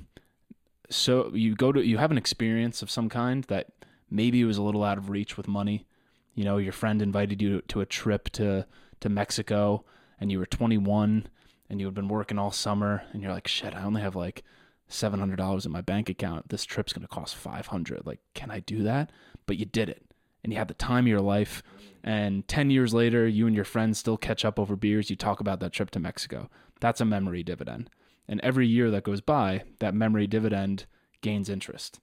[0.90, 3.68] So you go to you have an experience of some kind that
[4.12, 5.88] maybe it was a little out of reach with money.
[6.36, 8.68] You know your friend invited you to a trip to
[9.00, 9.84] to Mexico
[10.20, 11.28] and you were 21
[11.70, 14.44] and you had been working all summer and you're like shit I only have like
[14.90, 16.50] $700 in my bank account.
[16.50, 19.12] This trip's going to cost 500 like can I do that?
[19.46, 20.04] But you did it
[20.44, 21.64] and you had the time of your life.
[22.04, 25.10] And 10 years later you and your friends still catch up over beers.
[25.10, 26.50] You talk about that trip to Mexico.
[26.80, 27.90] That's a memory dividend.
[28.28, 30.86] And every year that goes by that memory dividend
[31.22, 32.00] gains interest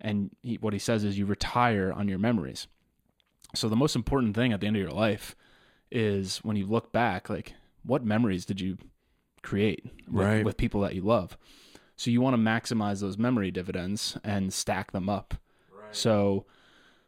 [0.00, 2.66] and he, what he says is you retire on your memories
[3.54, 5.34] so the most important thing at the end of your life
[5.90, 8.76] is when you look back, like what memories did you
[9.42, 10.44] create with, Right.
[10.44, 11.38] with people that you love?
[11.96, 15.34] So you want to maximize those memory dividends and stack them up.
[15.92, 16.44] So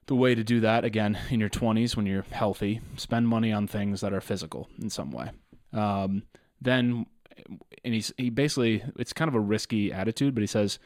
[0.07, 3.67] the way to do that again in your 20s when you're healthy, spend money on
[3.67, 5.31] things that are physical in some way.
[5.73, 6.23] Um,
[6.63, 7.07] then
[7.85, 10.79] and he's he basically it's kind of a risky attitude, but he says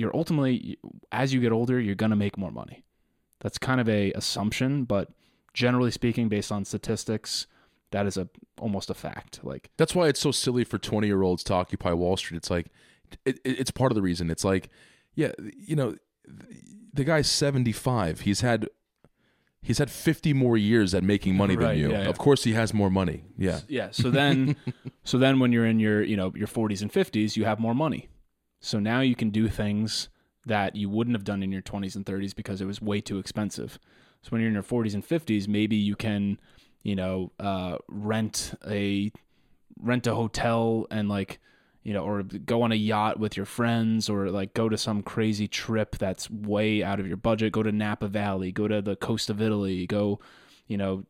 [0.00, 0.78] you're ultimately
[1.12, 2.84] as you get older, you're going to make more money.
[3.40, 5.08] That's kind of a assumption, but
[5.54, 7.46] generally speaking, based on statistics,
[7.90, 8.28] that is a
[8.60, 9.40] almost a fact.
[9.42, 12.38] Like That's why it's so silly for 20 year olds to occupy Wall Street.
[12.38, 12.66] It's like,
[13.24, 14.30] it, it- it's part of the reason.
[14.30, 14.70] It's like,
[15.14, 15.96] yeah, you know,
[16.94, 18.20] the guy's 75.
[18.20, 18.68] He's had.
[19.62, 21.90] He's had 50 more years at making money than you.
[21.92, 22.08] yeah, yeah.
[22.08, 23.24] Of course he has more money.
[23.36, 23.60] Yeah.
[23.68, 23.88] yeah.
[23.90, 24.56] So then,
[25.04, 27.74] so then when you're in your you know your 40s and 50s, you have more
[27.74, 28.08] money.
[28.60, 30.08] So now you can do things
[30.46, 33.18] that you wouldn't have done in your 20s and 30s because it was way too
[33.18, 33.78] expensive.
[34.22, 36.38] So when you're in your 40s and 50s, maybe you can,
[36.82, 39.12] you know, uh, rent a
[39.80, 41.40] rent a hotel and like,
[41.82, 45.02] you know, or go on a yacht with your friends, or like go to some
[45.02, 47.52] crazy trip that's way out of your budget.
[47.52, 50.20] Go to Napa Valley, go to the coast of Italy, go,
[50.66, 51.04] you know,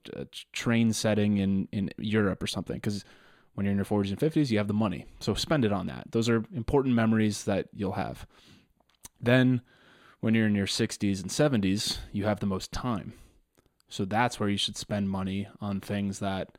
[0.52, 2.76] train setting in in Europe or something.
[2.76, 3.04] Because
[3.54, 5.86] when you're in your 40s and 50s, you have the money, so spend it on
[5.86, 6.04] that.
[6.12, 8.26] Those are important memories that you'll have.
[9.20, 9.60] Then,
[10.20, 13.12] when you're in your 60s and 70s, you have the most time.
[13.88, 16.56] So that's where you should spend money on things that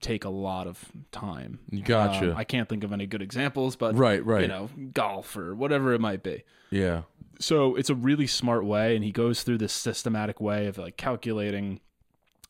[0.00, 1.60] take a lot of time.
[1.84, 2.32] Gotcha.
[2.32, 4.42] Um, I can't think of any good examples, but Right, right.
[4.42, 6.42] you know, golf or whatever it might be.
[6.70, 7.02] yeah.
[7.40, 10.96] So it's a really smart way, and he goes through this systematic way of like
[10.96, 11.78] calculating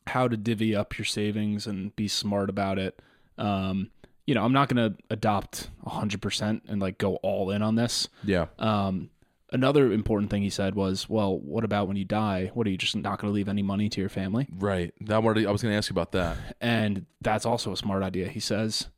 [0.07, 2.99] how to divvy up your savings and be smart about it.
[3.39, 3.89] Um,
[4.25, 8.09] you know, I'm not going to adopt 100% and like go all in on this.
[8.23, 8.45] Yeah.
[8.59, 9.09] Um,
[9.51, 12.51] another important thing he said was, well, what about when you die?
[12.53, 14.47] What are you just not going to leave any money to your family?
[14.55, 14.93] Right.
[15.01, 16.37] That one, I was going to ask you about that.
[16.61, 18.27] And that's also a smart idea.
[18.27, 18.89] He says,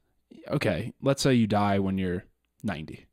[0.49, 2.25] okay, let's say you die when you're
[2.63, 3.05] 90.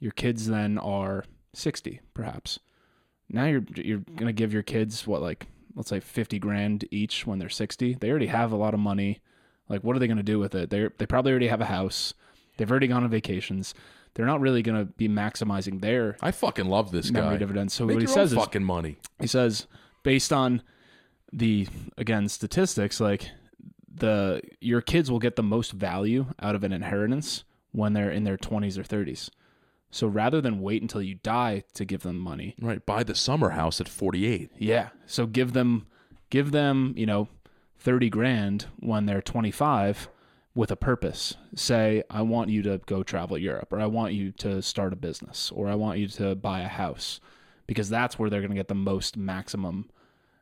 [0.00, 2.58] Your kids then are 60, perhaps.
[3.28, 7.26] Now you're you're going to give your kids what like let's say 50 grand each
[7.26, 7.94] when they're 60.
[7.94, 9.20] They already have a lot of money.
[9.68, 10.70] Like what are they going to do with it?
[10.70, 12.14] They they probably already have a house.
[12.56, 13.74] They've already gone on vacations.
[14.14, 17.38] They're not really going to be maximizing their I fucking love this memory guy.
[17.38, 17.74] dividends.
[17.74, 18.96] So Make what he your says own is fucking money.
[19.20, 19.66] he says
[20.02, 20.62] based on
[21.32, 21.66] the
[21.98, 23.30] again statistics like
[23.92, 28.24] the your kids will get the most value out of an inheritance when they're in
[28.24, 29.30] their 20s or 30s
[29.90, 32.84] so rather than wait until you die to give them money Right.
[32.84, 34.50] Buy the summer house at 48.
[34.58, 35.86] yeah so give them
[36.30, 37.28] give them you know
[37.78, 40.08] 30 grand when they're 25
[40.54, 44.32] with a purpose say i want you to go travel europe or i want you
[44.32, 47.20] to start a business or i want you to buy a house
[47.66, 49.88] because that's where they're going to get the most maximum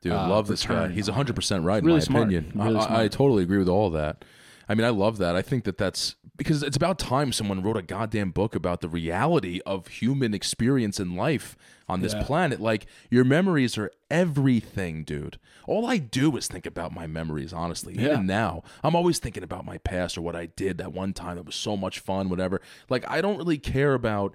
[0.03, 0.89] Dude, uh, love this guy.
[0.89, 2.24] He's 100% right in Really my smart.
[2.24, 2.53] opinion.
[2.55, 4.22] Really I, I totally agree with all that.
[4.69, 5.37] I mean, I love that.
[5.37, 8.89] I think that that's because it's about time someone wrote a goddamn book about the
[8.89, 11.57] reality of human experience in life
[11.89, 12.23] on this Yeah.
[12.25, 12.61] planet.
[12.61, 15.39] Like, your memories are everything, dude.
[15.67, 17.95] All I do is think about my memories, honestly.
[17.95, 18.12] Yeah.
[18.15, 21.37] Even now, I'm always thinking about my past or what I did that one time
[21.37, 22.61] that was so much fun, whatever.
[22.89, 24.35] Like, I don't really care about.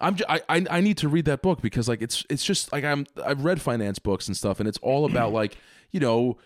[0.00, 2.72] I'm j- I, I I need to read that book because like it's it's just
[2.72, 5.56] like I'm I've read finance books and stuff and it's all about like
[5.90, 6.38] you know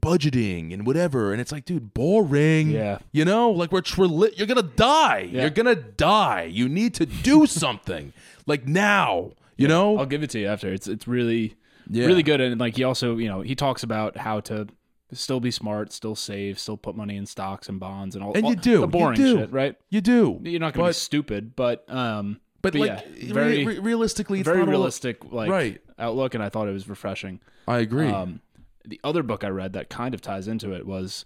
[0.00, 2.98] budgeting and whatever and it's like dude boring Yeah.
[3.12, 5.42] you know like we're, we're li- you're gonna die Yeah.
[5.42, 8.12] you're gonna die you need to do something
[8.46, 10.72] like now you know I'll give it to you after.
[10.72, 11.56] It's it's really
[11.90, 12.06] Yeah.
[12.06, 14.66] really good and like he also, you know, he talks about how to
[15.12, 18.44] still be smart, still save, still put money in stocks and bonds and all And
[18.44, 19.38] all you do, the you boring do.
[19.38, 19.76] shit, right?
[19.88, 23.64] you do You're not going to be stupid, but um but, but like yeah, very
[23.64, 25.80] re- realistically it's very all- realistic like Right.
[25.98, 27.40] outlook and I thought it was refreshing.
[27.68, 28.08] I agree.
[28.08, 28.40] Um,
[28.86, 31.24] the other book I read that kind of ties into it was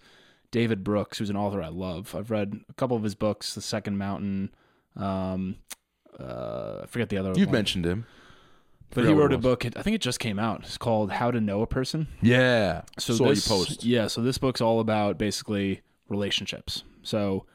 [0.50, 2.14] David Brooks, who's an author I love.
[2.14, 4.50] I've read a couple of his books, The Second Mountain.
[4.96, 5.56] Um,
[6.18, 7.38] uh, I forget the other one.
[7.38, 7.54] You've one.
[7.54, 8.06] mentioned him.
[8.90, 9.64] but he wrote a book.
[9.64, 10.62] I think it just came out.
[10.64, 12.08] It's called How to Know a Person.
[12.20, 12.82] Yeah.
[12.98, 13.84] So Saw this, you post.
[13.84, 16.82] Yeah, so this book's all about basically relationships.
[17.02, 17.46] So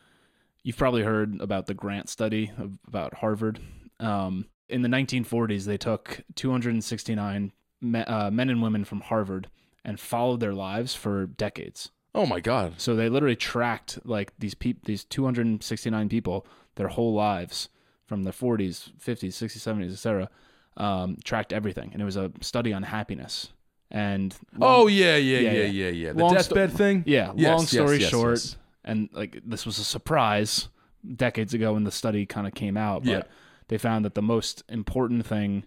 [0.64, 3.60] you've probably heard about the Grant study of, about Harvard.
[4.00, 7.52] Um, in the 1940s, they took 269
[7.82, 9.50] me, uh, men and women from Harvard
[9.86, 11.92] and followed their lives for decades.
[12.14, 12.74] Oh my God.
[12.78, 17.70] So they literally tracked like these peop- these 269 people their whole lives
[18.06, 20.30] from the 40s, 50s, 60s, 70s, etc.
[20.78, 23.50] Um, tracked everything, and it was a study on happiness.
[23.92, 25.66] And Oh yeah, yeah, Yeah, yeah, yeah.
[25.68, 26.14] yeah, yeah.
[26.14, 27.04] The Long deathbed thing.
[27.06, 28.58] yeah, Yes, long story yes, short, yes.
[28.84, 30.68] and like this was a surprise
[31.16, 33.24] decades ago when the study kind of came out, but Yeah.
[33.68, 35.66] they found that the most important thing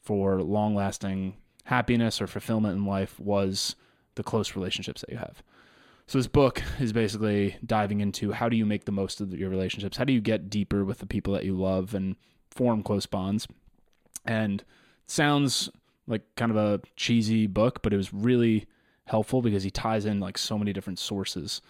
[0.00, 3.76] for long-lasting happiness or fulfillment in life was
[4.14, 5.42] the close relationships that you have.
[6.06, 9.48] So this book is basically diving into how do you make the most of your
[9.48, 9.96] relationships?
[9.96, 12.16] How do you get deeper with the people that you love and
[12.50, 13.46] form close bonds?
[14.26, 14.66] And it
[15.10, 15.70] sounds
[16.06, 18.66] like kind of a cheesy book, but it was really
[19.06, 21.62] helpful because he ties in like so many different sources.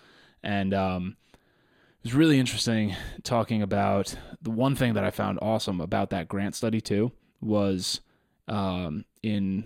[0.42, 5.80] And um, it was really interesting talking about the one thing that I found awesome
[5.80, 8.00] about that grant study too was
[8.48, 9.64] um, in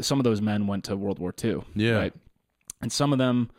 [0.00, 1.62] some of those men went to World War II.
[1.74, 1.96] Yeah.
[1.96, 2.14] Right.
[2.80, 3.50] And some of them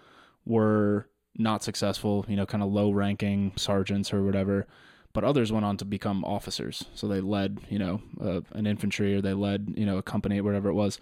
[0.46, 4.68] were not successful, you know, kind of low ranking sergeants or whatever.
[5.14, 6.86] But others went on to become officers.
[6.96, 10.42] So they led, you know, uh, an infantry or they led, you know, a company,
[10.42, 11.00] whatever it was.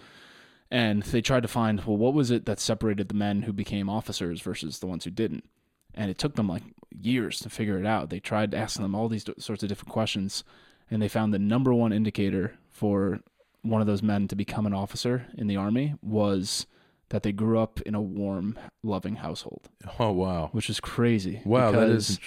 [0.70, 3.90] And they tried to find, well, what was it that separated the men who became
[3.90, 5.46] officers versus the ones who didn't?
[5.94, 8.10] And it took them like years to figure it out.
[8.10, 10.46] They tried asking them all these sorts of different questions,
[10.90, 13.20] and they found the number one indicator for
[13.64, 16.66] one of those men to become an officer in the army was
[17.10, 20.50] that they grew up in a warm, loving household, Oh wow.
[20.54, 21.42] which is crazy.
[21.46, 22.20] Wow, that because is.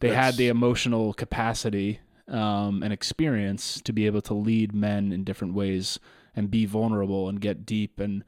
[0.00, 5.22] They had the emotional capacity um, and experience to be able to lead men in
[5.24, 5.98] different ways
[6.34, 8.24] and be vulnerable and get deep and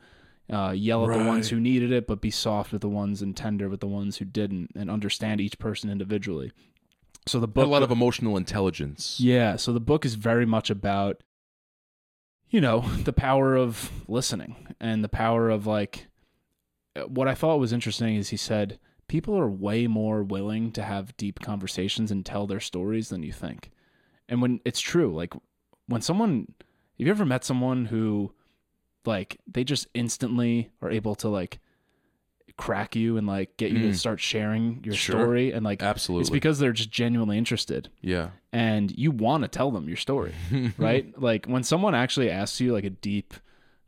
[0.53, 3.35] uh, yell at the ones who needed it, but be soft with the ones and
[3.37, 6.53] tender with the ones who didn't, and understand each person individually.
[7.27, 9.19] So the book, a lot of emotional intelligence.
[9.19, 9.57] yeah.
[9.57, 11.23] So the book is very much about,
[12.55, 16.07] you know, the power of listening and the power of like,
[17.09, 18.78] what I thought was interesting is he said
[19.09, 23.32] people are way more willing to have deep conversations and tell their stories than you
[23.32, 23.72] think.
[24.28, 25.34] And when it's true, like
[25.88, 28.32] when someone, have you ever met someone who,
[29.05, 31.59] like, they just instantly are able to like
[32.57, 33.96] crack you and like get you to Mm.
[33.96, 35.20] start sharing your Sure.
[35.20, 36.20] story and like Absolutely.
[36.22, 38.28] it's because they're just genuinely interested yeah.
[38.52, 40.32] and you want to tell them your story,
[40.78, 41.12] right?
[41.20, 43.34] like when someone actually asks you like a deep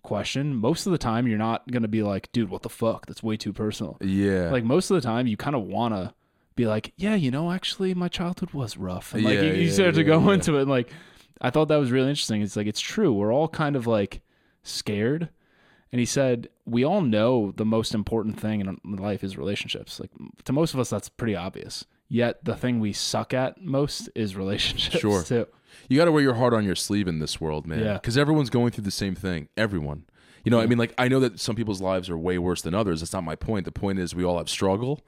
[0.02, 3.06] question, most of the time you're not to be like, dude, what the fuck?
[3.06, 3.98] That's way too personal.
[4.00, 4.50] Yeah.
[4.50, 6.12] Like most of the time you kind of want to
[6.56, 9.14] be like, yeah, you know, actually my childhood was rough.
[9.14, 10.34] And like Yeah, you, you yeah, start to go yeah.
[10.34, 10.90] into it and like
[11.40, 12.42] I thought that was really interesting.
[12.42, 13.12] It's like it's true.
[13.12, 14.22] We're all kind of like
[14.64, 15.28] scared.
[15.92, 20.00] And he said, we all know the most important thing in life is relationships.
[20.00, 20.10] Like
[20.44, 21.84] to most of us that's pretty obvious.
[22.08, 25.22] Yet the thing we suck at most is relationships Sure.
[25.22, 25.46] too.
[25.88, 27.80] you got to wear your heart on your sleeve in this world, man.
[27.80, 27.94] Yeah.
[27.94, 29.48] Because everyone's going through the same thing.
[29.56, 30.04] Everyone.
[30.44, 32.72] You know, I mean, like, I know that some people's lives are way worse than
[32.74, 33.00] others.
[33.00, 33.64] That's not my point.
[33.64, 35.04] The point is, we all have struggle.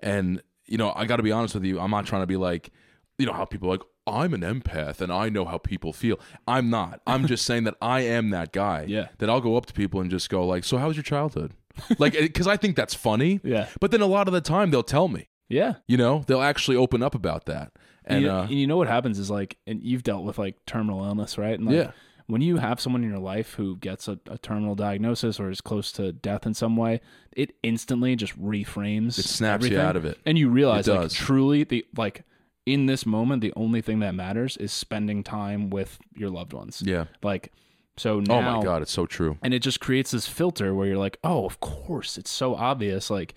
[0.00, 1.78] And, you know, I got to be honest with you.
[1.78, 2.70] I'm not trying to be like,
[3.16, 6.18] you know, how people are like, I'm an empath and I know how people feel.
[6.48, 7.00] I'm not.
[7.06, 8.84] I'm just saying that I am that guy.
[8.88, 9.08] Yeah.
[9.18, 11.52] That I'll go up to people and just go, like, so how was your childhood?
[11.98, 13.40] like, because I think that's funny.
[13.44, 13.68] Yeah.
[13.80, 15.74] But then a lot of the time they'll tell me, Yeah.
[15.86, 17.72] you know, they'll actually open up about that.
[18.04, 20.56] And, you, uh, and you know what happens is like, and you've dealt with like
[20.66, 21.56] terminal illness, right?
[21.58, 21.90] And like, Yeah.
[22.26, 25.60] When you have someone in your life who gets a, a terminal diagnosis or is
[25.60, 27.00] close to death in some way,
[27.32, 29.18] it instantly just reframes.
[29.18, 30.16] It snaps you out of it.
[30.24, 31.12] and you realize It like does.
[31.14, 32.22] truly the like
[32.66, 36.82] in this moment the only thing that matters is spending time with your loved ones.
[36.84, 37.04] yeah.
[37.22, 37.52] Like
[37.96, 39.36] so now Oh my God, it's so true.
[39.42, 43.10] and it just creates this filter where you're like, oh, of course, it's so obvious.
[43.10, 43.34] Like,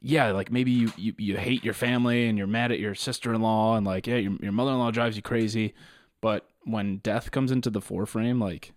[0.00, 3.32] yeah, like maybe you, you, you hate your family and you're mad at your sister
[3.32, 5.74] in law and like, yeah, your, your mother in law drives you crazy.
[6.20, 8.72] But when death comes into the foreframe, like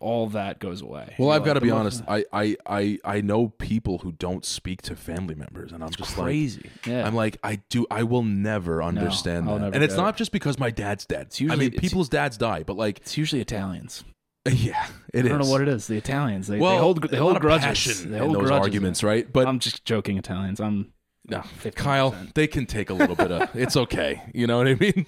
[0.00, 1.14] all that goes away.
[1.18, 2.02] Well, You're I've got to be honest.
[2.06, 6.14] I, I, I, I know people who don't speak to family members, and I'm just
[6.14, 6.62] crazy.
[6.64, 7.06] like, yeah.
[7.06, 7.86] I'm like, I do.
[7.90, 9.60] I will never understand I'll that.
[9.60, 11.28] never and it's get not just because my dad's dead.
[11.28, 14.04] It's usually- I mean, people's dads die, but like, it's usually Italians.
[14.46, 15.88] yeah, it I don't know what it is.
[15.88, 16.46] The Italians.
[16.46, 18.04] They, well, they hold they hold grudges.
[18.04, 18.64] They hold those grudges.
[18.64, 19.30] arguments, right?
[19.32, 20.18] But I'm just joking.
[20.18, 20.60] Italians.
[20.60, 20.92] I'm
[21.28, 21.74] no, 50%.
[21.74, 23.56] Kyle, they can take a little bit of.
[23.56, 24.22] It's okay.
[24.32, 25.06] You know what I mean?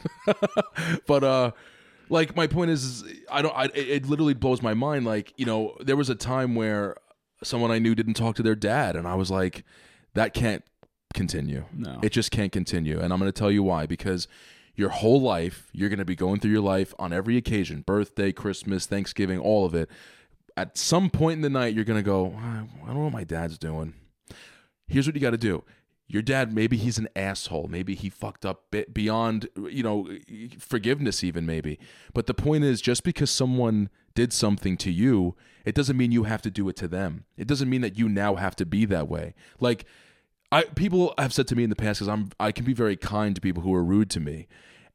[1.06, 1.50] but uh,
[2.10, 3.56] like my point is, is I don't.
[3.56, 5.04] I, it it literally blows my mind.
[5.04, 6.96] Like you know, there was a time where
[7.42, 9.64] someone I knew didn't talk to their dad, and I was like,
[10.14, 10.64] that can't
[11.14, 11.64] continue.
[11.72, 11.98] No.
[12.02, 12.98] it just can't continue.
[12.98, 13.86] And I'm going to tell you why.
[13.86, 14.28] Because
[14.74, 18.32] your whole life, you're going to be going through your life on every occasion, birthday,
[18.32, 19.90] Christmas, Thanksgiving, all of it.
[20.56, 23.24] At some point in the night, you're going to go, I don't know what my
[23.24, 23.94] dad's doing.
[24.86, 25.64] Here's what you got to do.
[26.10, 27.68] Your dad, maybe he's an asshole.
[27.68, 30.08] Maybe he fucked up beyond, you know,
[30.58, 31.78] forgiveness, even maybe.
[32.14, 35.36] But the point is, just because someone did something to you,
[35.66, 37.24] it doesn't mean you have to do it to them.
[37.36, 39.34] It doesn't mean that you now have to be that way.
[39.60, 39.84] Like,
[40.50, 42.96] I people have said to me in the past because I'm I can be very
[42.96, 44.48] kind to people who are rude to me,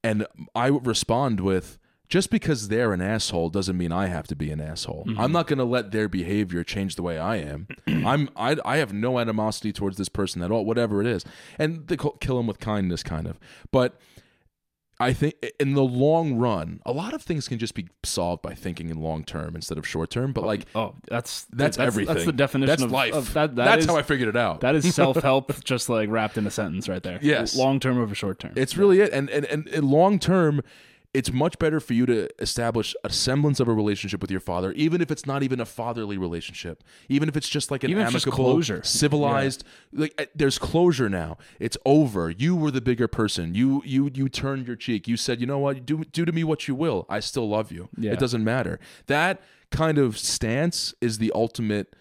[0.03, 1.78] and I respond with
[2.14, 5.05] just because they're an asshole doesn't mean I have to be an asshole.
[5.07, 5.32] I'm mm-hmm.
[5.32, 7.68] not going to let their behavior change the way I am.
[7.88, 11.26] I'm I I have no animosity towards this person at all, whatever it is,
[11.57, 13.39] and they call- kill him with kindness, kind of.
[13.72, 13.99] But
[14.99, 18.53] I think in the long run, a lot of things can just be solved by
[18.53, 20.34] thinking in long term instead of short term.
[20.34, 22.14] But oh, like Oh, that's that's, everything.
[22.14, 23.16] That's the definition That's of life.
[23.16, 24.61] of that, that that's is- how I figured it out.
[24.61, 27.18] That is self help, just like wrapped in a sentence right there.
[27.24, 27.55] Yes.
[27.55, 28.53] long term over short term.
[28.55, 29.11] It's really it.
[29.11, 30.61] And and, and, and long term,
[31.14, 34.72] it's much better for you to establish a semblance of a relationship with your father,
[34.74, 38.03] even if it's not even a fatherly relationship, even if it's just like an Even
[38.07, 38.82] amicable, closure.
[38.84, 39.64] civilized.
[39.91, 41.38] Like uh, there's closure now.
[41.59, 42.30] It's over.
[42.32, 43.53] You were the bigger person.
[43.53, 45.07] You you you turned your cheek.
[45.07, 47.05] You said, you know what, do do to me what you will.
[47.09, 47.89] I still love you.
[47.97, 48.14] Yeah.
[48.14, 48.80] It doesn't matter.
[49.07, 51.95] That kind of stance is the ultimate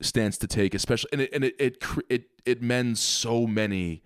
[0.00, 4.02] stance to take, especially and it and it it it, it mends so many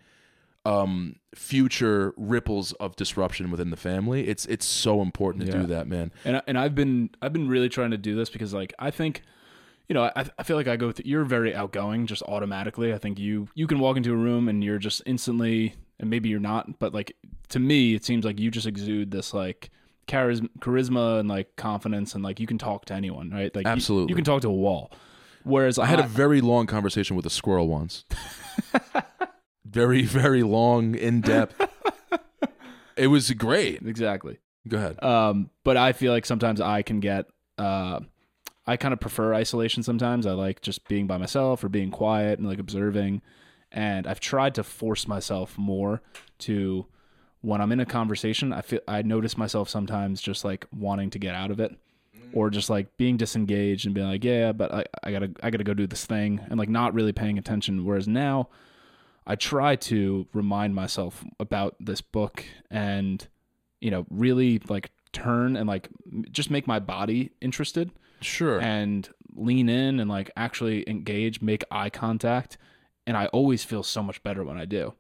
[0.65, 4.29] um future ripples of disruption within the family.
[4.29, 5.63] It's it's so important to Yeah.
[5.63, 6.13] do that man.
[6.25, 8.91] And I- and I've been I've been really trying to do this because like I
[8.91, 9.23] think
[9.89, 12.95] you know I, I feel like I go through you're very outgoing just automatically.
[12.95, 16.29] I think you you can walk into a room and you're just instantly and maybe
[16.29, 17.17] you're not but like
[17.49, 19.71] to me it seems like you just exude this like
[20.07, 23.55] charisma charisma and like confidence and like you can talk to anyone right?
[23.57, 24.13] Like Absolutely.
[24.13, 24.93] you, can talk to a wall.
[25.45, 28.05] Whereas i had a very long conversation with a squirrel once
[29.65, 31.61] very very long in depth
[32.97, 34.39] it was great exactly
[34.69, 37.27] go ahead Um, but I feel like sometimes I can get,
[37.59, 38.01] uh,
[38.67, 40.25] I kind of prefer isolation sometimes.
[40.25, 43.23] I like just being by myself or being quiet and like observing.
[43.73, 46.01] And I've tried to force myself more
[46.41, 46.87] to
[47.41, 51.19] when I'm in a conversation, I feel I notice myself sometimes just like wanting to
[51.19, 51.77] get out of it
[52.33, 55.65] or just like being disengaged and being like, yeah, but I, I gotta, I gotta
[55.65, 57.85] go do this thing and like not really paying attention.
[57.85, 58.49] Whereas now
[59.27, 63.27] I try to remind myself about this book and
[63.81, 65.89] you know, really like turn and like
[66.31, 71.91] just make my body interested sure and lean in and like actually engage, make eye
[71.91, 72.57] contact.
[73.07, 74.95] And I always feel so much better when I do.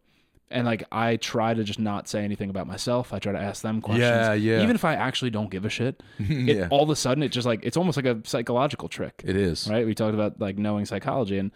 [0.51, 3.15] And like I try to just not say anything about myself.
[3.15, 4.03] I try to ask them questions.
[4.03, 4.63] Yeah, yeah.
[4.63, 7.29] Even if I actually don't give a shit, it, yeah all of a sudden it
[7.31, 9.87] just like it's almost like a psychological trick it is right?
[9.87, 11.53] We talked about like knowing psychology and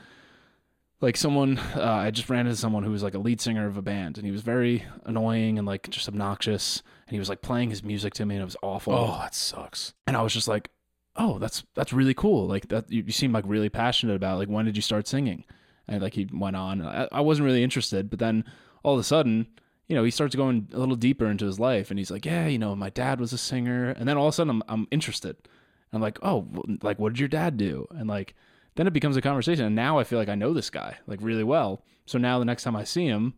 [1.01, 3.77] like someone uh, I just ran into someone who was like a lead singer of
[3.77, 7.43] a band and he was very annoying and like just obnoxious and he was like
[7.43, 8.95] playing his music to me and it was awful.
[8.95, 10.71] oh that sucks And I was just like,
[11.17, 12.47] "Oh, that's that's really cool.
[12.47, 14.35] Like that you, you seem like really passionate about.
[14.37, 14.39] it.
[14.39, 15.45] Like when did you start singing?"
[15.89, 16.83] And like he went on.
[16.83, 18.45] I, I wasn't really interested, but then
[18.83, 19.47] all of a sudden,
[19.89, 22.47] you know, he starts going a little deeper into his life and he's like, "Yeah,
[22.47, 24.89] you know, my dad was a singer." And then all of a sudden I'm I'm
[24.91, 25.37] interested.
[25.93, 26.49] I'm like, "Oh,
[26.83, 28.35] like what did your dad do?" And like
[28.77, 31.19] then it becomes a conversation and now I feel like I know this guy like
[31.23, 31.83] really well.
[32.07, 33.35] So now the next time I see him,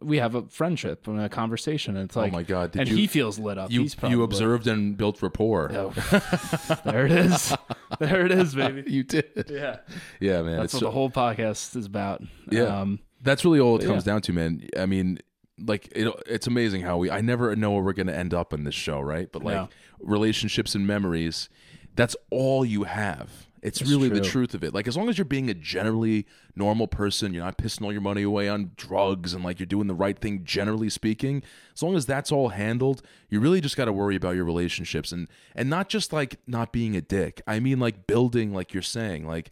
[0.00, 2.88] we have a friendship and a conversation and it's like oh my god did and
[2.88, 3.70] you he feels lit up.
[3.70, 5.90] you, probably you observed and built rapport Oh,
[6.84, 7.54] there it is.
[7.98, 8.84] There it is, baby.
[8.90, 9.78] you did Yeah,
[10.20, 12.22] yeah man that's it's what so- the whole podcast is about.
[12.50, 12.62] Yeah.
[12.64, 14.66] um, That's really all it comes down to, man.
[14.78, 15.18] I mean,
[15.58, 17.10] like it, it's amazing how we.
[17.10, 19.30] I never know where we're going to end up in this show, right?
[19.30, 19.68] But like No.
[20.00, 21.48] relationships and memories,
[21.94, 23.43] that's all you have.
[23.64, 24.74] It's, It's really the truth of it.
[24.74, 28.02] Like as long as you're being a generally normal person, you're not pissing all your
[28.02, 31.42] money away on drugs, and like you're doing the right thing, generally speaking.
[31.74, 33.00] As long as that's all handled,
[33.30, 36.72] you really just got to worry about your relationships and and not just like not
[36.72, 37.40] being a dick.
[37.46, 39.48] I mean, like building, like you're saying, like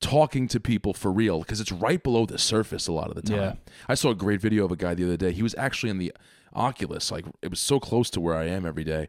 [0.00, 3.22] talking to people for real because it's right below the surface a lot of the
[3.22, 3.36] time.
[3.36, 3.54] Yeah.
[3.88, 5.32] I saw a great video of a guy the other day.
[5.32, 6.12] He was actually in the
[6.54, 9.08] Oculus, like it was so close to where I am every day.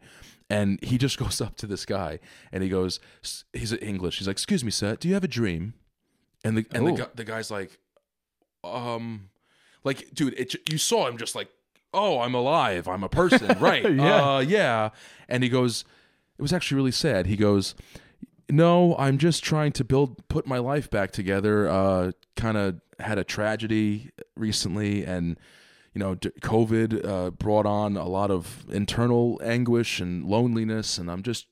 [0.50, 2.20] And he just goes up to this guy
[2.52, 3.00] and he goes,
[3.54, 4.20] he's English.
[4.20, 5.74] He's like, "Excuse me, sir, do you have a dream?"
[6.44, 6.98] And the and the, Ooh.
[6.98, 7.78] gu- the guy's like,
[8.64, 9.30] um,
[9.84, 11.50] like, dude, it, you saw him just like,
[11.94, 13.84] oh, I'm alive, I'm a person, right?
[13.94, 14.36] Yeah.
[14.36, 14.90] uh, yeah.
[15.30, 15.86] And he goes,
[16.38, 17.28] it was actually really sad.
[17.28, 17.76] He goes,
[18.50, 21.70] no, I'm just trying to build, put my life back together.
[21.70, 25.38] Uh, kind of had a tragedy recently, and
[25.94, 31.24] you know, COVID uh, brought on a lot of internal anguish and loneliness, and I'm
[31.24, 31.48] just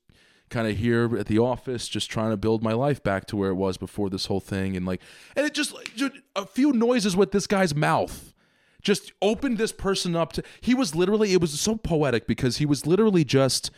[0.49, 3.51] kind of here at the office, just trying to build my life back to where
[3.51, 5.01] it was before this whole thing, and like,
[5.35, 8.33] and it just just a few noises with this guy's mouth
[8.81, 10.43] just opened this person up to.
[10.59, 11.33] He was literally.
[11.33, 13.71] It was so poetic because he was literally just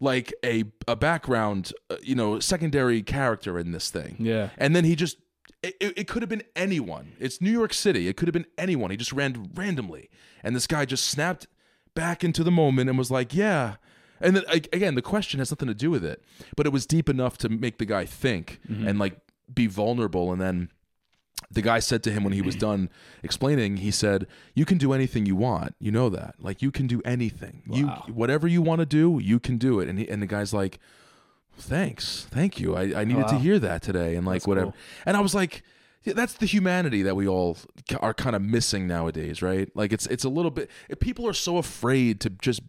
[0.00, 4.16] like a a background, uh, you know, secondary character in this thing.
[4.18, 4.50] Yeah.
[4.58, 5.18] And then he just
[5.66, 7.12] it, it, it could have been anyone.
[7.18, 8.08] It's New York City.
[8.08, 8.90] It could have been anyone.
[8.90, 10.10] He just ran randomly.
[10.42, 11.46] And this guy just snapped
[11.94, 13.76] back into the moment and was like, "Yeah."
[14.20, 16.22] And then again, the question has nothing to do with it,
[16.56, 18.86] but it was deep enough to make the guy think mm-hmm.
[18.86, 19.18] and like
[19.52, 20.70] be vulnerable and then
[21.50, 22.88] the guy said to him when he was done
[23.22, 25.74] explaining, he said, "You can do anything you want.
[25.78, 26.36] You know that.
[26.38, 27.62] Like you can do anything.
[27.66, 27.76] Wow.
[27.76, 30.52] You whatever you want to do, you can do it." And he, and the guy's
[30.52, 30.80] like,
[31.58, 32.76] "Thanks, thank you.
[32.76, 34.66] I, I needed to hear that today." And like That's whatever.
[34.72, 34.76] cool.
[35.06, 35.62] And I was like,
[36.04, 37.58] yeah, "That's the humanity that we all
[38.00, 39.70] are kind of missing nowadays, right?
[39.74, 40.70] Like it's it's a little bit.
[41.00, 42.60] People are so afraid to just."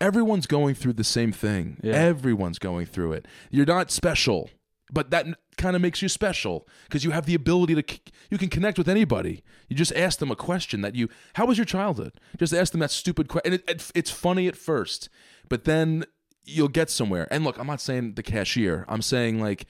[0.00, 1.78] Everyone's going through the same thing.
[1.80, 1.92] Yeah.
[1.92, 3.28] Everyone's going through it.
[3.50, 4.50] You're not special,
[4.90, 5.26] but that
[5.56, 8.00] kind of makes you special because you have the ability to
[8.30, 9.44] you can connect with anybody.
[9.68, 12.14] You just ask them a question that you how was your childhood?
[12.36, 13.52] Just ask them that stupid question.
[13.52, 15.08] And it, it, it's funny at first,
[15.48, 16.04] but then
[16.44, 17.26] you'll get somewhere.
[17.30, 18.84] And look, I'm not saying the cashier.
[18.88, 19.66] I'm saying like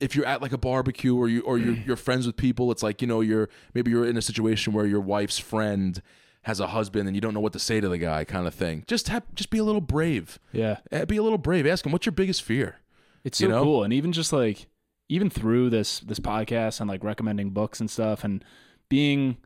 [0.00, 2.82] if you're at like a barbecue or you or you're, you're friends with people, it's
[2.82, 6.00] like you know you're maybe you're in a situation where your wife's friend
[6.42, 8.54] has a husband and you don't know what to say to the guy, kind of
[8.54, 8.84] thing.
[8.86, 10.38] Just have just be a little brave.
[10.52, 10.78] Yeah.
[10.92, 11.66] Eh, Be a little brave.
[11.66, 12.76] Ask him what's your biggest fear.
[13.24, 13.62] It's so You know?
[13.64, 14.66] cool, and even just like
[15.08, 18.44] even through this this podcast and like recommending books and stuff, and
[18.88, 19.36] being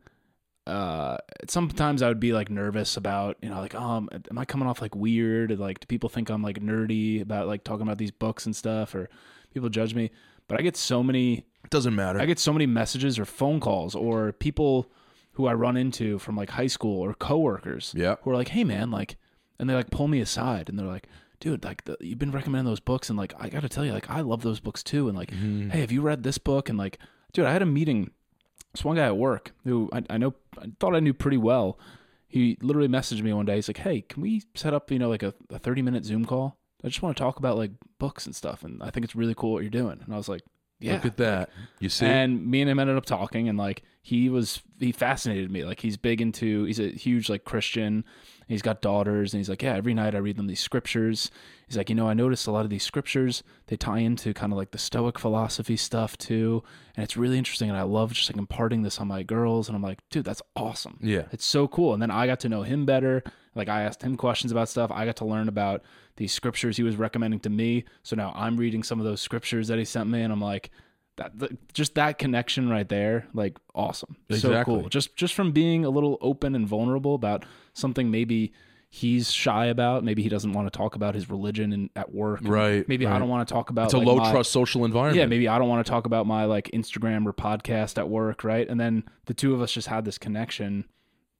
[0.65, 1.17] uh
[1.49, 4.81] sometimes I would be like nervous about you know like um am I coming off
[4.81, 8.45] like weird like do people think I'm like nerdy about like talking about these books
[8.45, 9.09] and stuff or
[9.53, 10.09] people judge me
[10.47, 12.19] but I get so many It doesn't matter.
[12.19, 14.89] I get so many messages or phone calls or people
[15.33, 18.15] who I run into from like high school or coworkers Yeah.
[18.21, 19.17] who are like, "Hey man, like,"
[19.57, 21.07] and they like pull me aside and they're like,
[21.39, 23.93] "Dude, like the, you've been recommending those books and like I got to tell you,
[23.93, 25.71] like I love those books too." And like, Mm-hmm.
[25.71, 26.99] "Hey, have you read this book?" And like,
[27.33, 28.11] dude, I had a meeting.
[28.73, 31.77] This one guy at work who I, I know, I thought I knew pretty well.
[32.27, 33.55] He literally messaged me one day.
[33.55, 36.25] He's like, "Hey, can we set up, you know, like a, a thirty minute Zoom
[36.25, 36.57] call?
[36.83, 39.35] I just want to talk about like books and stuff, and I think it's really
[39.35, 40.41] cool what you're doing." And I was like,
[40.79, 41.49] "Yeah, Look at that.
[41.79, 42.05] You see?
[42.05, 45.63] and me and him ended up talking, and like he was, he fascinated me.
[45.63, 48.03] Like he's big into, he's a huge like Christian.
[48.47, 51.31] He's got daughters, and he's like, yeah, every night I read them these scriptures.
[51.65, 54.51] He's like, you know, I noticed a lot of these scriptures they tie into kind
[54.51, 56.61] of like the Stoic philosophy stuff too,
[56.97, 57.69] and it's really interesting.
[57.69, 60.41] And I love just like imparting this on my girls, and I'm like, dude, that's
[60.57, 60.97] awesome.
[61.01, 61.23] yeah.
[61.31, 61.93] It's so cool.
[61.93, 63.23] And then I got to know him better.
[63.55, 64.91] Like I asked him questions about stuff.
[64.91, 65.83] I got to learn about
[66.15, 67.85] these scriptures he was recommending to me.
[68.03, 70.71] So now I'm reading some of those scriptures that he sent me, and I'm like,
[71.17, 74.89] that th- just that connection right there, like awesome, so cool.
[74.89, 78.51] Just just from being a little open and vulnerable about something maybe
[78.89, 80.03] he's shy about.
[80.03, 82.41] Maybe he doesn't want to talk about his religion and at work.
[82.43, 84.85] Right, Maybe I don't want to talk about It's a like, low my- trust social
[84.85, 85.17] environment.
[85.17, 88.43] yeah, maybe I don't want to talk about my like Instagram or podcast at work,
[88.43, 88.67] right?
[88.69, 90.85] And then the two of us just had this connection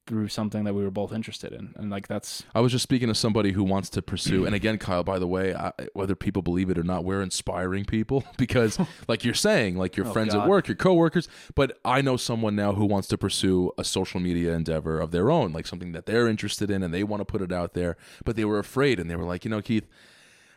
[0.05, 3.07] through something that we were both interested in, and like that's I was just speaking
[3.07, 6.41] to somebody who wants to pursue, and again, Kyle, by the way, I, whether people
[6.41, 10.35] believe it or not, we're inspiring people because, like you're saying, like your oh, friends
[10.35, 13.83] at Oh, work, your coworkers, but I know someone now who wants to pursue a
[13.83, 17.21] social media endeavor of their own, like something that they're interested in and they want
[17.21, 19.61] to put it out there, but they were afraid and they were like, you know,
[19.61, 19.87] Keith,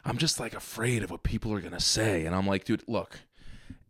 [0.05, 2.27] I'm just like afraid of what people are going to say.
[2.27, 3.21] And I'm like, dude, look,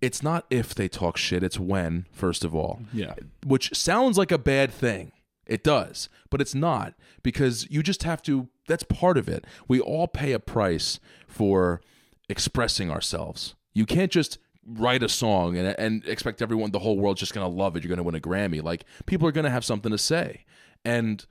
[0.01, 4.33] it's not if they talk shit, it's when, first of all yeah, which sounds like
[4.33, 5.13] a bad thing.
[5.47, 8.49] It does, but it's not because you just have to.
[8.67, 9.45] That's part of it.
[9.69, 11.81] We all pay a price for
[12.29, 13.55] expressing ourselves.
[13.73, 17.49] You can't just write a song and, and expect everyone, the whole world's just going
[17.49, 17.85] to love it.
[17.85, 18.63] You're going to win a Grammy.
[18.63, 20.45] Like people are going to have something to say,
[20.85, 21.25] and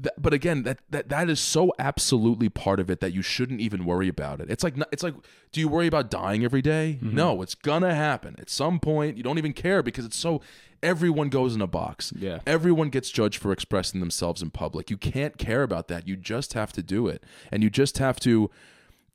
[0.00, 3.60] th- but again, that that that is so absolutely part of it that you shouldn't
[3.60, 4.50] even worry about it.
[4.50, 5.14] It's like it's like,
[5.52, 6.98] do you worry about dying every day?
[7.02, 7.16] Mm-hmm.
[7.16, 9.16] No, it's gonna happen at some point.
[9.16, 10.40] You don't even care because it's so.
[10.82, 12.12] Everyone goes in a box.
[12.16, 12.40] Yeah.
[12.44, 14.90] Everyone gets judged for expressing themselves in public.
[14.90, 16.08] You can't care about that.
[16.08, 18.50] You just have to do it, and you just have to.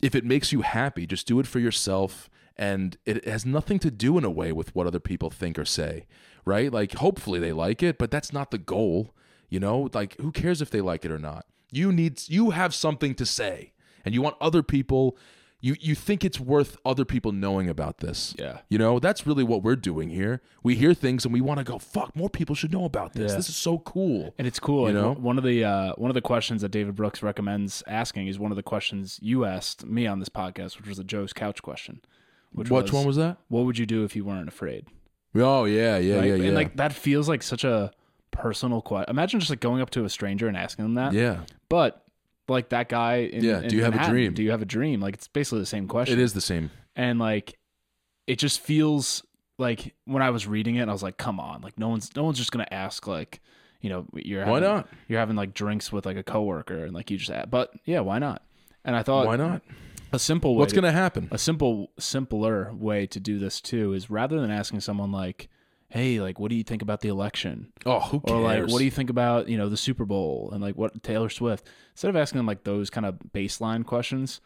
[0.01, 2.29] If it makes you happy, just do it for yourself.
[2.59, 5.65] And it has nothing to do in a way with what other people think or
[5.65, 6.07] say,
[6.43, 6.71] right?
[6.73, 9.13] Like, hopefully they like it, but that's not the goal.
[9.49, 11.45] You know, like who cares if they like it or not?
[11.71, 13.73] You need you have something to say,
[14.05, 15.17] and you want other people.
[15.59, 18.35] You you think it's worth other people knowing about this?
[18.37, 18.59] Yeah.
[18.69, 20.41] You know, that's really what we're doing here.
[20.61, 23.31] We hear things and we want to go, fuck, more people should know about this.
[23.31, 23.37] Yeah.
[23.37, 24.35] This is so cool.
[24.37, 24.87] and it's cool.
[24.87, 25.13] You know?
[25.13, 28.51] one- of the uh, one of the questions that David Brooks recommends asking is one
[28.51, 32.01] of the questions you asked me on this podcast, which was a Joe's couch question.
[32.51, 33.37] Which Which one was that?
[33.47, 34.85] What would you do if you weren't afraid?
[35.33, 36.25] Oh yeah, yeah, right?
[36.27, 36.45] yeah, yeah.
[36.45, 37.91] And like that feels like such a
[38.37, 39.09] personal question.
[39.09, 41.13] Imagine just like going up to a stranger and asking them that.
[41.13, 41.41] Yeah.
[41.69, 42.03] But
[42.47, 43.17] like that guy.
[43.17, 44.33] In, Yeah, in do you have a dream?
[44.33, 44.99] Do you have a dream?
[45.01, 46.17] Like it's basically the same question.
[46.17, 46.71] It is the same.
[46.95, 47.57] and like
[48.25, 49.23] it just feels
[49.57, 52.23] like when I was reading it, I was like, come on, like no one's no
[52.23, 53.41] one's just gonna ask like,
[53.81, 54.87] you know, you're Why not?
[55.07, 58.19] You're having like drinks with like a coworker and like you just but yeah, why
[58.19, 58.43] not?
[58.85, 59.61] And I thought Why not?
[60.13, 61.27] a simple way What's to- to happen?
[61.31, 65.49] a simple simpler way to do this too is rather than asking someone like
[65.89, 68.37] hey like what do you think about the election Oh, who cares?
[68.37, 71.01] or like what do you think about you know the super bowl and like what
[71.03, 74.41] taylor swift instead of asking them like those kind of baseline questions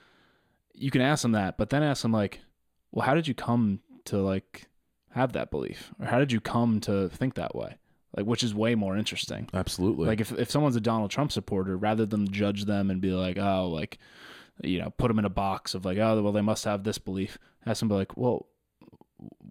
[0.74, 2.42] you can ask them that but then ask them like
[2.92, 4.68] well how did you come to like
[5.14, 7.76] have that belief or how did you come to think that way
[8.16, 10.06] like which is way more interesting Absolutely.
[10.06, 13.38] like if, if someone's a Donald Trump supporter, rather than judge them and be like,
[13.38, 14.00] oh, like,
[14.62, 16.98] you know, put them in a box of like, oh, well, they must have this
[16.98, 17.38] belief.
[17.66, 18.48] Ask them, be like, well,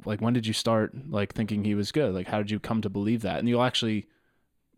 [0.05, 2.14] like, when did you start like thinking he was good?
[2.14, 3.39] Like, how did you come to believe that?
[3.39, 4.07] And you'll actually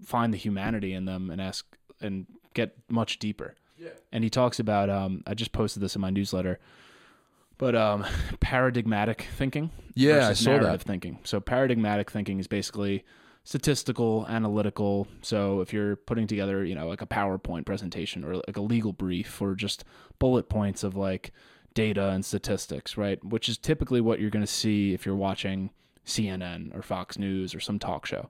[0.04, 1.64] find the humanity in them and ask
[2.00, 3.54] and get much deeper.
[3.78, 3.90] Yeah.
[4.12, 6.58] And he talks about, um, I just posted this in my newsletter,
[7.58, 8.04] but um,
[8.40, 10.86] paradigmatic thinking yeah, I saw narrative that.
[10.86, 11.18] thinking.
[11.24, 13.04] So paradigmatic thinking is basically
[13.44, 15.08] statistical, analytical.
[15.22, 18.92] So if you're putting together, you know, like a PowerPoint presentation or like a legal
[18.92, 19.84] brief or just
[20.18, 21.32] bullet points of like
[21.74, 23.22] data and statistics, right?
[23.24, 25.70] Which is typically what you're going to see if you're watching
[26.04, 28.28] CNN or Fox News or some talk show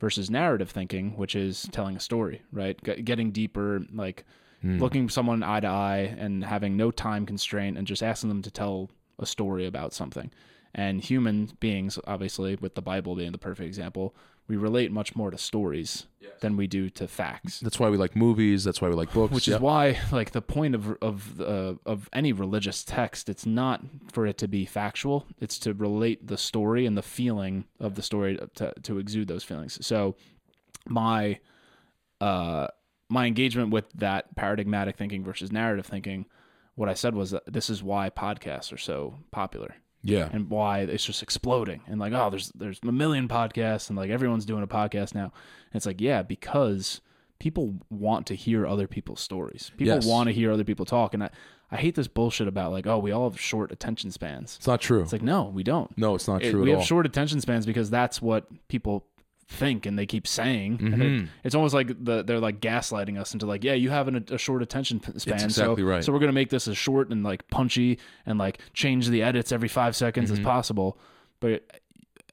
[0.00, 2.80] versus narrative thinking, which is telling a story, right?
[2.82, 4.24] Get- Getting deeper, like
[4.60, 4.78] Hmm.
[4.78, 8.50] looking someone eye to eye and having no time constraint and just asking them to
[8.50, 10.30] tell a story about something.
[10.74, 14.14] And human beings, obviously, with the Bible being the perfect example,
[14.48, 16.06] we relate much more to stories
[16.40, 17.60] than we do to facts.
[17.60, 18.64] That's why we like movies.
[18.64, 19.32] That's why we like books.
[19.32, 19.56] Which Yep.
[19.56, 23.80] is why, like, the point of of uh, of any religious text, it's not
[24.12, 25.26] for it to be factual.
[25.40, 29.44] It's to relate the story and the feeling of the story to to exude those
[29.44, 29.84] feelings.
[29.86, 30.16] So,
[30.86, 31.40] my
[32.20, 32.68] uh
[33.08, 36.26] my engagement with that paradigmatic thinking versus narrative thinking,
[36.74, 40.28] what I said was that this is why podcasts are so popular yeah.
[40.32, 44.10] and why it's just exploding and like oh there's there's a million podcasts and like
[44.10, 47.00] everyone's doing a podcast now and it's like yeah because
[47.40, 50.06] people want to hear other people's stories people Yes.
[50.06, 51.30] want to hear other people talk and I,
[51.70, 54.80] I hate this bullshit about like oh we all have short attention spans It's not
[54.80, 55.02] true.
[55.02, 56.84] it's like no we don't no, it's not It- true we have all.
[56.84, 59.06] short attention spans because that's what people
[59.54, 61.22] think and they keep saying and Mhm.
[61.24, 64.24] it, it's almost like the, they're like gaslighting us into like yeah you have an,
[64.30, 66.04] a short attention span exactly so right.
[66.04, 69.52] so we're gonna make this as short and like punchy and like change the edits
[69.52, 70.40] every five seconds Mm-hmm.
[70.40, 70.98] as possible
[71.40, 71.62] but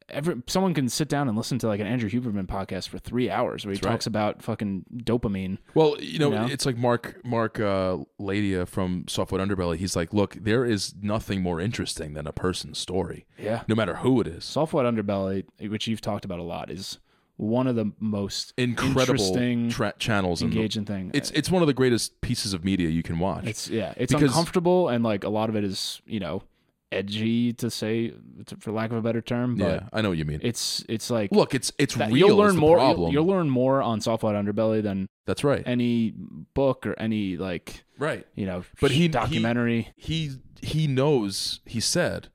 [0.09, 3.30] every someone can sit down and listen to like an Andrew Huberman podcast for three
[3.30, 3.91] hours where he That's right.
[3.93, 6.45] talks about fucking dopamine Well, you know, You know?
[6.47, 9.78] it's like Mark Mark uh, Laita from Soft White Underbelly.
[9.78, 13.95] He's like, look, there is nothing more interesting than a person's story, yeah no matter
[13.97, 14.43] who it is.
[14.43, 16.99] soft white underbelly which you've talked about a lot is
[17.42, 21.68] one of the most Incredible interesting tra- channels and engaging thing it's it's one of
[21.68, 23.48] the greatest pieces of media you can watch.
[23.48, 26.44] It's yeah, it's Because- uncomfortable and like a lot of it is you know
[26.92, 28.14] edgy to say,
[28.60, 29.56] for lack of a better term.
[29.56, 30.39] But yeah, I know what you mean.
[30.44, 32.28] it's it's like Look, it's it's that- real.
[32.28, 32.78] you'll learn the more.
[32.78, 35.64] You'll, you'll learn more on Soft White Underbelly than That's right.
[35.66, 36.14] any
[36.54, 38.28] book or any like right.
[38.36, 39.94] you know But he- he- documentary.
[39.96, 40.32] he
[40.62, 42.28] he knows he said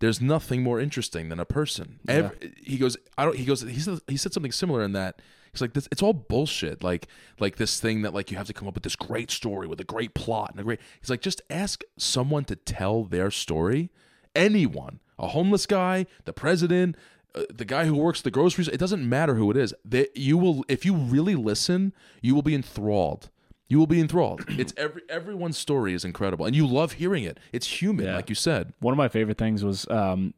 [0.00, 2.00] there's nothing more interesting than a person.
[2.08, 5.20] Ev- he goes i don't he goes he said, he said something similar in that
[5.52, 6.82] he's like this it's all bullshit.
[6.82, 7.06] Like
[7.38, 9.80] like this thing that like you have to come up with this great story with
[9.80, 13.90] a great plot and a great he's like just ask someone to tell their story.
[14.34, 15.00] Anyone.
[15.18, 16.96] A homeless guy the president
[17.34, 19.74] uh, the guy who works the groceries it doesn't matter who it is.
[19.84, 21.92] They, you will if you really listen
[22.22, 23.30] you will be enthralled
[23.70, 24.44] you will be enthralled.
[24.58, 27.38] It's every everyone's story is incredible, and you love hearing it.
[27.52, 28.16] It's human, Yeah.
[28.16, 28.74] like you said.
[28.80, 30.34] One of my favorite things was um,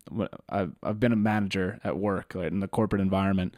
[0.48, 3.54] I've I've been a manager at work like, in the corporate environment,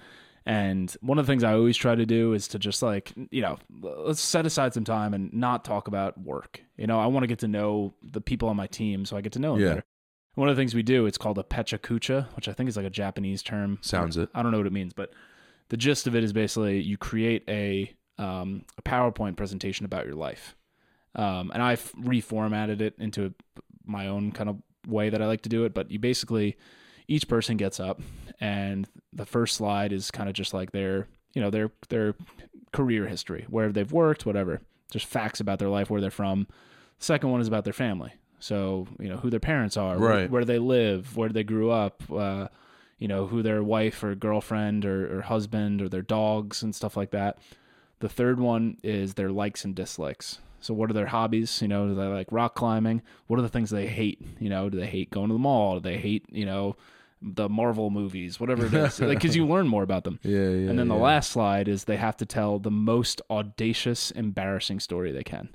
[0.46, 3.42] and one of the things I always try to do is to just like you
[3.42, 6.60] know let's set aside some time and not talk about work.
[6.76, 9.20] You know, I want to get to know the people on my team, so I
[9.20, 9.68] get to know them Yeah.
[9.70, 9.84] better.
[10.36, 12.76] One of the things we do, it's called a pecha kucha, which I think is
[12.76, 13.78] like a Japanese term.
[13.82, 14.28] Sounds it.
[14.34, 15.12] I don't know what it means, but
[15.68, 20.14] the gist of it is basically you create a um, a PowerPoint presentation about your
[20.14, 20.54] life,
[21.14, 23.34] um, and I've reformatted it into
[23.86, 24.56] my own kind of
[24.86, 25.74] way that I like to do it.
[25.74, 26.56] But you basically
[27.08, 28.00] each person gets up,
[28.40, 32.14] and the first slide is kind of just like their you know their their
[32.72, 34.60] career history, where they've worked, whatever,
[34.90, 36.46] just facts about their life, where they're from.
[36.98, 40.44] Second one is about their family, so you know who their parents are, where- where,
[40.44, 42.02] they live, where they grew up.
[42.10, 42.48] Uh,
[42.98, 46.96] you know who their wife or girlfriend or, or husband or their dogs and stuff
[46.96, 47.38] like that
[48.00, 50.38] the third one is their likes and dislikes.
[50.60, 51.60] So what are their hobbies?
[51.60, 53.02] You know do they like rock climbing?
[53.26, 54.20] What are the things they hate?
[54.38, 55.74] You know do they hate going to the mall?
[55.74, 56.76] Do they hate you know
[57.24, 60.20] the Marvel movies, whatever it is, like because you learn more about them.
[60.24, 60.70] Yeah, yeah.
[60.70, 65.10] and then the last slide is they have to tell the most audacious, embarrassing story
[65.10, 65.48] they can.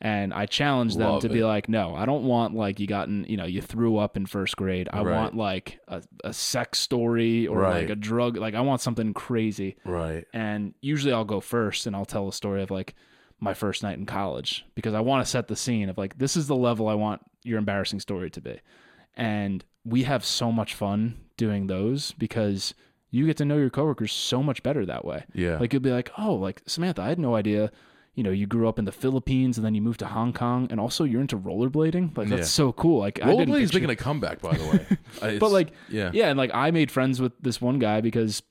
[0.00, 1.46] And I challenge them Love to be it.
[1.46, 4.56] like, no, I don't want like you gotten, you know, you threw up in first
[4.56, 4.88] grade.
[4.92, 5.14] I Right.
[5.14, 7.80] want like a, a sex story or Right.
[7.82, 8.36] like a drug.
[8.36, 9.76] Like I want something crazy.
[9.86, 10.24] Right.
[10.34, 12.94] And usually I'll go first and I'll tell a story of like
[13.40, 16.36] my first night in college because I want to set the scene of like this
[16.36, 18.60] is the level I want your embarrassing story to be.
[19.16, 22.74] And we have so much fun doing those because
[23.10, 25.24] you get to know your coworkers so much better that way.
[25.32, 25.58] Yeah.
[25.58, 27.70] Like you'll be like, "Oh, like Samantha, I had no idea,
[28.16, 30.66] you know, you grew up in the Philippines and then you moved to Hong Kong
[30.70, 32.16] and also you're into rollerblading?
[32.16, 32.44] Like that's Yeah.
[32.46, 34.64] so cool." Like Rollerblading's making a comeback, by the
[35.20, 35.38] way.
[35.38, 36.10] But like yeah.
[36.12, 38.42] yeah, and like I made friends with this one guy because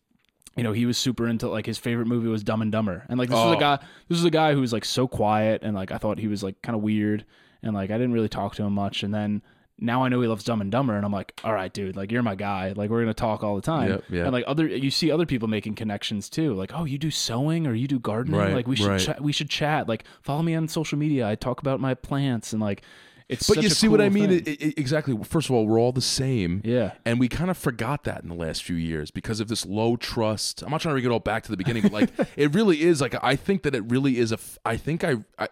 [0.55, 3.19] you know he was super into like his favorite movie was Dumb and Dumber, and
[3.19, 3.57] like this was Oh.
[3.57, 6.17] a guy this was a guy who was like so quiet and like I thought
[6.19, 7.25] he was like kind of weird
[7.61, 9.41] and like I didn't really talk to him much, and then
[9.79, 12.11] now I know he loves Dumb and Dumber, and I'm like, all right, dude, like
[12.11, 14.23] you're my guy, like we're gonna talk all the time, Yep, yeah.
[14.23, 17.67] and like other you see other people making connections too, like oh you do sewing
[17.67, 18.99] or you do gardening, Right, like we should right.
[19.01, 22.53] chat, we should chat, like follow me on social media, I talk about my plants
[22.53, 22.83] and like
[23.27, 24.39] it's But you see what I mean?
[24.43, 24.57] thing.
[24.61, 25.17] I- I- exactly.
[25.23, 26.61] First of all, we're all the same.
[26.63, 26.91] yeah.
[27.05, 29.95] And we kind of forgot that in the last few years because of this low
[29.95, 30.61] trust.
[30.61, 33.01] I'm not trying to get all back to the beginning, but like it really is
[33.01, 34.37] like I think that it really is a.
[34.63, 35.15] I think I.
[35.39, 35.47] I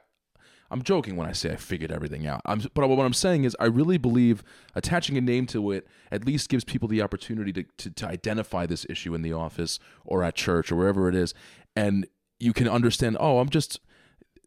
[0.73, 2.41] I'm joking when I say I figured everything out.
[2.45, 4.43] I'm, but what I'm saying is, I really believe
[4.73, 8.65] attaching a name to it at least gives people the opportunity to, to, to identify
[8.65, 11.35] this issue in the office or at church or wherever it is,
[11.75, 12.07] and
[12.39, 13.17] you can understand.
[13.19, 13.79] Oh, I'm just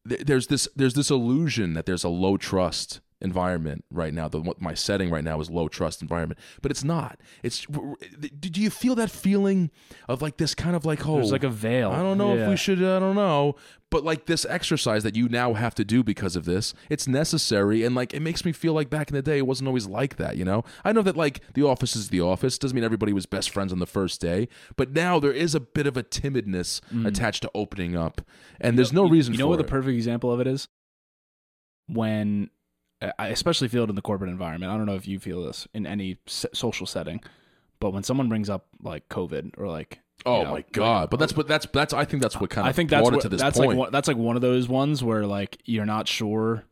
[0.04, 4.60] there's this there's this illusion that there's a low trust environment right now the what
[4.60, 7.66] my setting right now is low trust environment but it's not it's
[8.38, 9.70] do you feel that feeling
[10.08, 11.90] of like this kind of like oh There's like a veil.
[11.90, 13.54] I don't know if we should I don't know
[13.90, 17.84] but like this exercise that you now have to do because of this it's necessary
[17.84, 20.16] and like it makes me feel like back in the day it wasn't always like
[20.16, 23.12] that you know I know that like the office is the office doesn't mean everybody
[23.12, 26.02] was best friends on the first day but now there is a bit of a
[26.02, 28.20] timidness attached to opening up
[28.60, 29.38] and there's no reason Mm.
[29.38, 30.68] You know what the perfect example of it is?
[31.88, 32.50] When
[33.00, 34.72] Uh, I especially feel it in the corporate environment.
[34.72, 37.20] I don't know if you feel this in any social setting,
[37.80, 41.10] but when someone brings up like COVID or like Oh you know, my like, god!
[41.10, 43.14] But that's what that's that's I think that's what kind of I think that's what,
[43.14, 43.70] it to this that's point.
[43.70, 46.64] like one, that's like one of those ones where like you're not sure,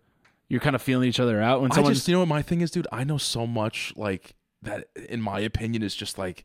[0.48, 2.42] you're kind of feeling each other out when I someone just you know what my
[2.42, 2.88] thing is, dude.
[2.90, 4.88] I know so much like that.
[5.08, 6.44] In my opinion, is just like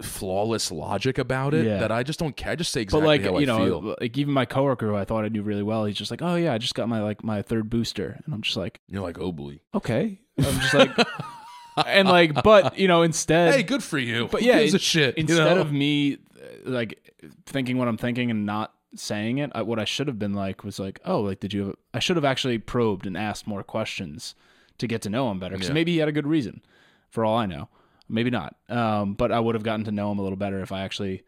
[0.00, 1.78] flawless logic about it Yeah.
[1.78, 2.52] that I just don't care.
[2.52, 3.96] I just say But exactly like how you I know, feel.
[4.00, 6.36] like even my coworker who I thought I knew really well, he's just like, "Oh
[6.36, 9.18] yeah, I just got my like my third booster," and I'm just like, You're like,
[9.18, 9.60] oh boy.
[9.74, 10.90] "Okay," I'm just like,
[11.86, 14.28] and like, but you know, instead, Hey, good for you.
[14.30, 15.16] But yeah, a shit.
[15.18, 15.60] you instead know?
[15.60, 16.16] of me uh,
[16.64, 17.12] like
[17.46, 20.64] thinking what I'm thinking and not saying it, I, what I should have been like
[20.64, 21.66] was like, oh, like did you?
[21.68, 24.34] Have, I should have actually probed and asked more questions
[24.78, 25.74] to get to know him better because Yeah.
[25.74, 26.62] maybe he had a good reason,
[27.08, 27.68] for all I know.
[28.08, 28.56] Maybe not.
[28.68, 31.22] Um, but I would have gotten to know him a little better if I actually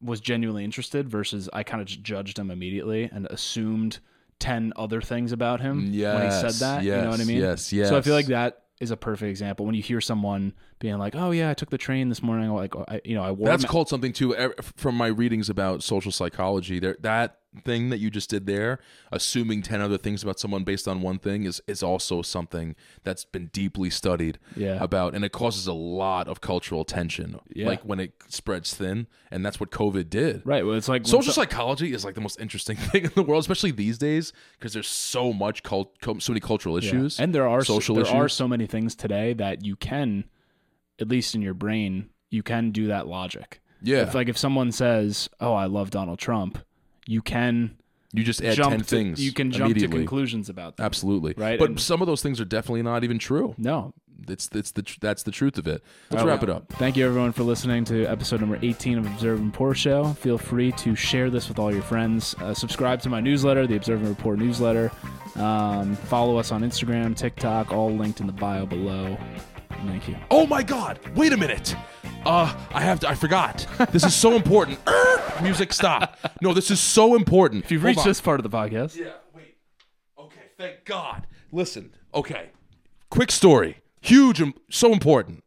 [0.00, 3.98] was genuinely interested versus I kind of just judged him immediately and assumed
[4.40, 6.82] 10 other things about him when he said Yes, that.
[6.84, 7.38] you know what I mean?
[7.38, 7.88] yes, yes.
[7.88, 11.14] So I feel like that is a perfect example when you hear someone being like,
[11.16, 13.46] "Oh yeah, I took the train this morning." Like, I, you know, I wore.
[13.48, 14.36] That's ma- called something too.
[14.76, 18.78] From my readings about social psychology, there that thing that you just did there,
[19.10, 22.74] assuming ten other things about someone based on one thing, is is also something
[23.04, 24.82] that's been deeply studied Yeah.
[24.82, 27.38] about, and it causes a lot of cultural tension.
[27.54, 27.66] Yeah.
[27.68, 30.42] Like when it spreads thin, and that's what COVID did.
[30.44, 30.64] right.
[30.66, 33.40] Well, it's like Social so- psychology is like the most interesting thing in the world,
[33.42, 36.88] especially these days, because there's so much cult, so many cultural Yeah.
[36.88, 38.14] issues, and there are social there issues.
[38.14, 40.24] are so many things today that you can,
[41.02, 43.60] at least in your brain, you can do that logic.
[43.82, 46.58] yeah, If like if someone says, "Oh, I love Donald Trump,"
[47.06, 47.76] you can
[48.14, 49.22] you just add ten to, things.
[49.22, 50.84] You can jump to conclusions about that.
[50.84, 53.54] Absolutely, Right, But and- some of those things are definitely not even true.
[53.58, 53.92] No,
[54.28, 55.82] It's it's the tr- that's the truth of it.
[56.10, 56.30] Let's right.
[56.30, 56.72] wrap it up.
[56.74, 60.12] Thank you, everyone, for listening to episode number 18 of Observe and Rapport Show.
[60.12, 62.34] Feel free to share this with all your friends.
[62.40, 64.92] Uh, subscribe to my newsletter, the Observe and Rapport newsletter.
[65.34, 69.16] Um, follow us on Instagram, TikTok, all linked in the bio below.
[69.86, 70.16] Thank you.
[70.30, 70.98] Oh my God!
[71.16, 71.74] Wait a minute.
[72.24, 73.08] Uh, I have to.
[73.08, 73.66] I forgot.
[73.90, 74.78] This is so important.
[74.88, 76.18] Er, music, stop.
[76.40, 77.64] No, this is so important.
[77.64, 78.08] If you've Hold reached on.
[78.08, 79.56] this part of the podcast, Yeah, wait.
[80.18, 81.26] Okay, thank God.
[81.50, 82.50] Listen, okay.
[83.10, 83.78] Quick story.
[84.00, 85.42] Huge and so important.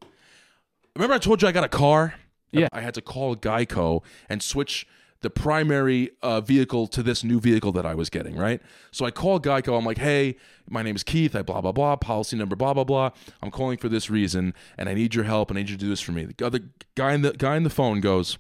[0.96, 2.16] Remember I told you I got a car?
[2.52, 2.68] Yeah.
[2.72, 4.88] I had to call Geico and switch
[5.26, 8.62] the primary uh, vehicle to this new vehicle that I was getting, right?
[8.92, 9.76] So I call Geico.
[9.76, 10.38] I'm like, hey,
[10.70, 11.36] my name is Keith.
[11.36, 13.10] I blah, blah, blah, policy number, blah, blah, blah.
[13.42, 15.84] I'm calling for this reason, and I need your help, and I need you to
[15.84, 16.26] do this for me.
[16.26, 16.60] The other
[16.94, 18.38] guy in the, guy in the phone goes,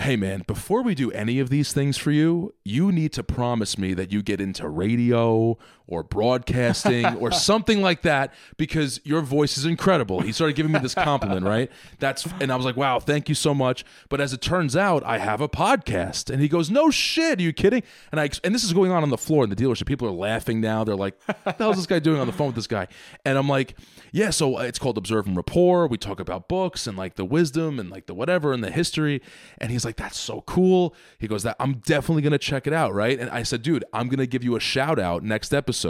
[0.00, 3.76] hey man, before we do any of these things for you, you need to promise
[3.76, 5.58] me that you get into radio
[5.92, 10.22] or broadcasting or something like that because your voice is incredible.
[10.22, 11.70] He started giving me this compliment, right?
[11.98, 15.04] That's and I was like, "Wow, thank you so much." But as it turns out,
[15.04, 16.30] I have a podcast.
[16.30, 19.02] And he goes, "No shit, are you kidding?" And I and this is going on
[19.02, 19.86] on the floor in the dealership.
[19.86, 20.82] People are laughing now.
[20.82, 22.88] They're like, "What the hell is this guy doing on the phone with this guy?"
[23.26, 23.76] And I'm like,
[24.12, 25.88] "Yeah, so it's called Observe and Rapport.
[25.88, 29.20] We talk about books and like the wisdom and like the whatever and the history."
[29.58, 32.72] And he's like, "That's so cool." He goes, "That I'm definitely going to check it
[32.72, 35.52] out, right?" And I said, "Dude, I'm going to give you a shout out next
[35.52, 35.81] episode."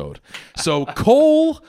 [0.57, 1.61] So Cole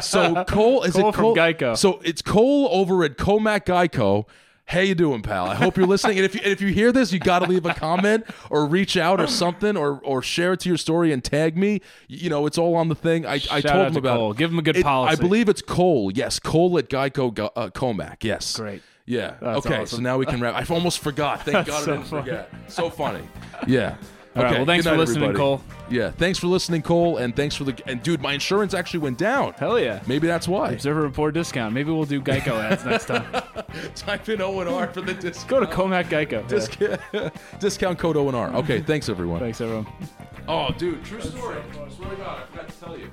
[0.00, 1.76] so Cole is Cole it from Cole Geico.
[1.76, 4.26] So it's Cole over at Comac Geico.
[4.66, 5.46] How you doing, pal?
[5.46, 6.18] I hope you're listening.
[6.18, 8.66] And if you, and if you hear this, you got to leave a comment or
[8.66, 11.80] reach out or something or or share it to your story and tag me.
[12.06, 13.24] You know, it's all on the thing.
[13.24, 14.30] I, I told him to about Cole.
[14.32, 14.36] it.
[14.36, 15.12] Give him a good It- policy.
[15.12, 16.12] I believe it's Cole.
[16.14, 18.22] Yes, Cole at Geico uh, Comac.
[18.22, 18.58] Yes.
[18.58, 18.82] Great.
[19.06, 19.36] Yeah.
[19.40, 19.86] That's okay.
[19.86, 20.54] So now we can wrap.
[20.54, 21.46] I almost forgot.
[21.46, 22.22] Thank God so I didn't funny.
[22.24, 22.50] forget.
[22.66, 23.26] So funny.
[23.66, 23.96] Yeah.
[24.38, 24.58] All right, okay.
[24.60, 25.38] well, thanks good for listening, everybody.
[25.38, 25.62] Cole.
[25.90, 26.10] Yeah.
[26.12, 29.52] Thanks for listening, Cole, and thanks for the and dude, my insurance actually went down.
[29.54, 30.00] Hell yeah.
[30.06, 30.70] Maybe that's why.
[30.70, 31.74] Observer Report discount.
[31.74, 33.26] Maybe we'll do Geico ads next time.
[33.96, 35.48] Type in O and R for the discount.
[35.48, 36.46] Go to Comac Geico.
[36.46, 38.54] Discount, discount code O and R.
[38.54, 39.40] Okay, thanks everyone.
[39.40, 39.88] Thanks, everyone.
[40.46, 41.58] Oh, dude, true story.
[41.58, 43.12] I swear to God, I forgot to tell you.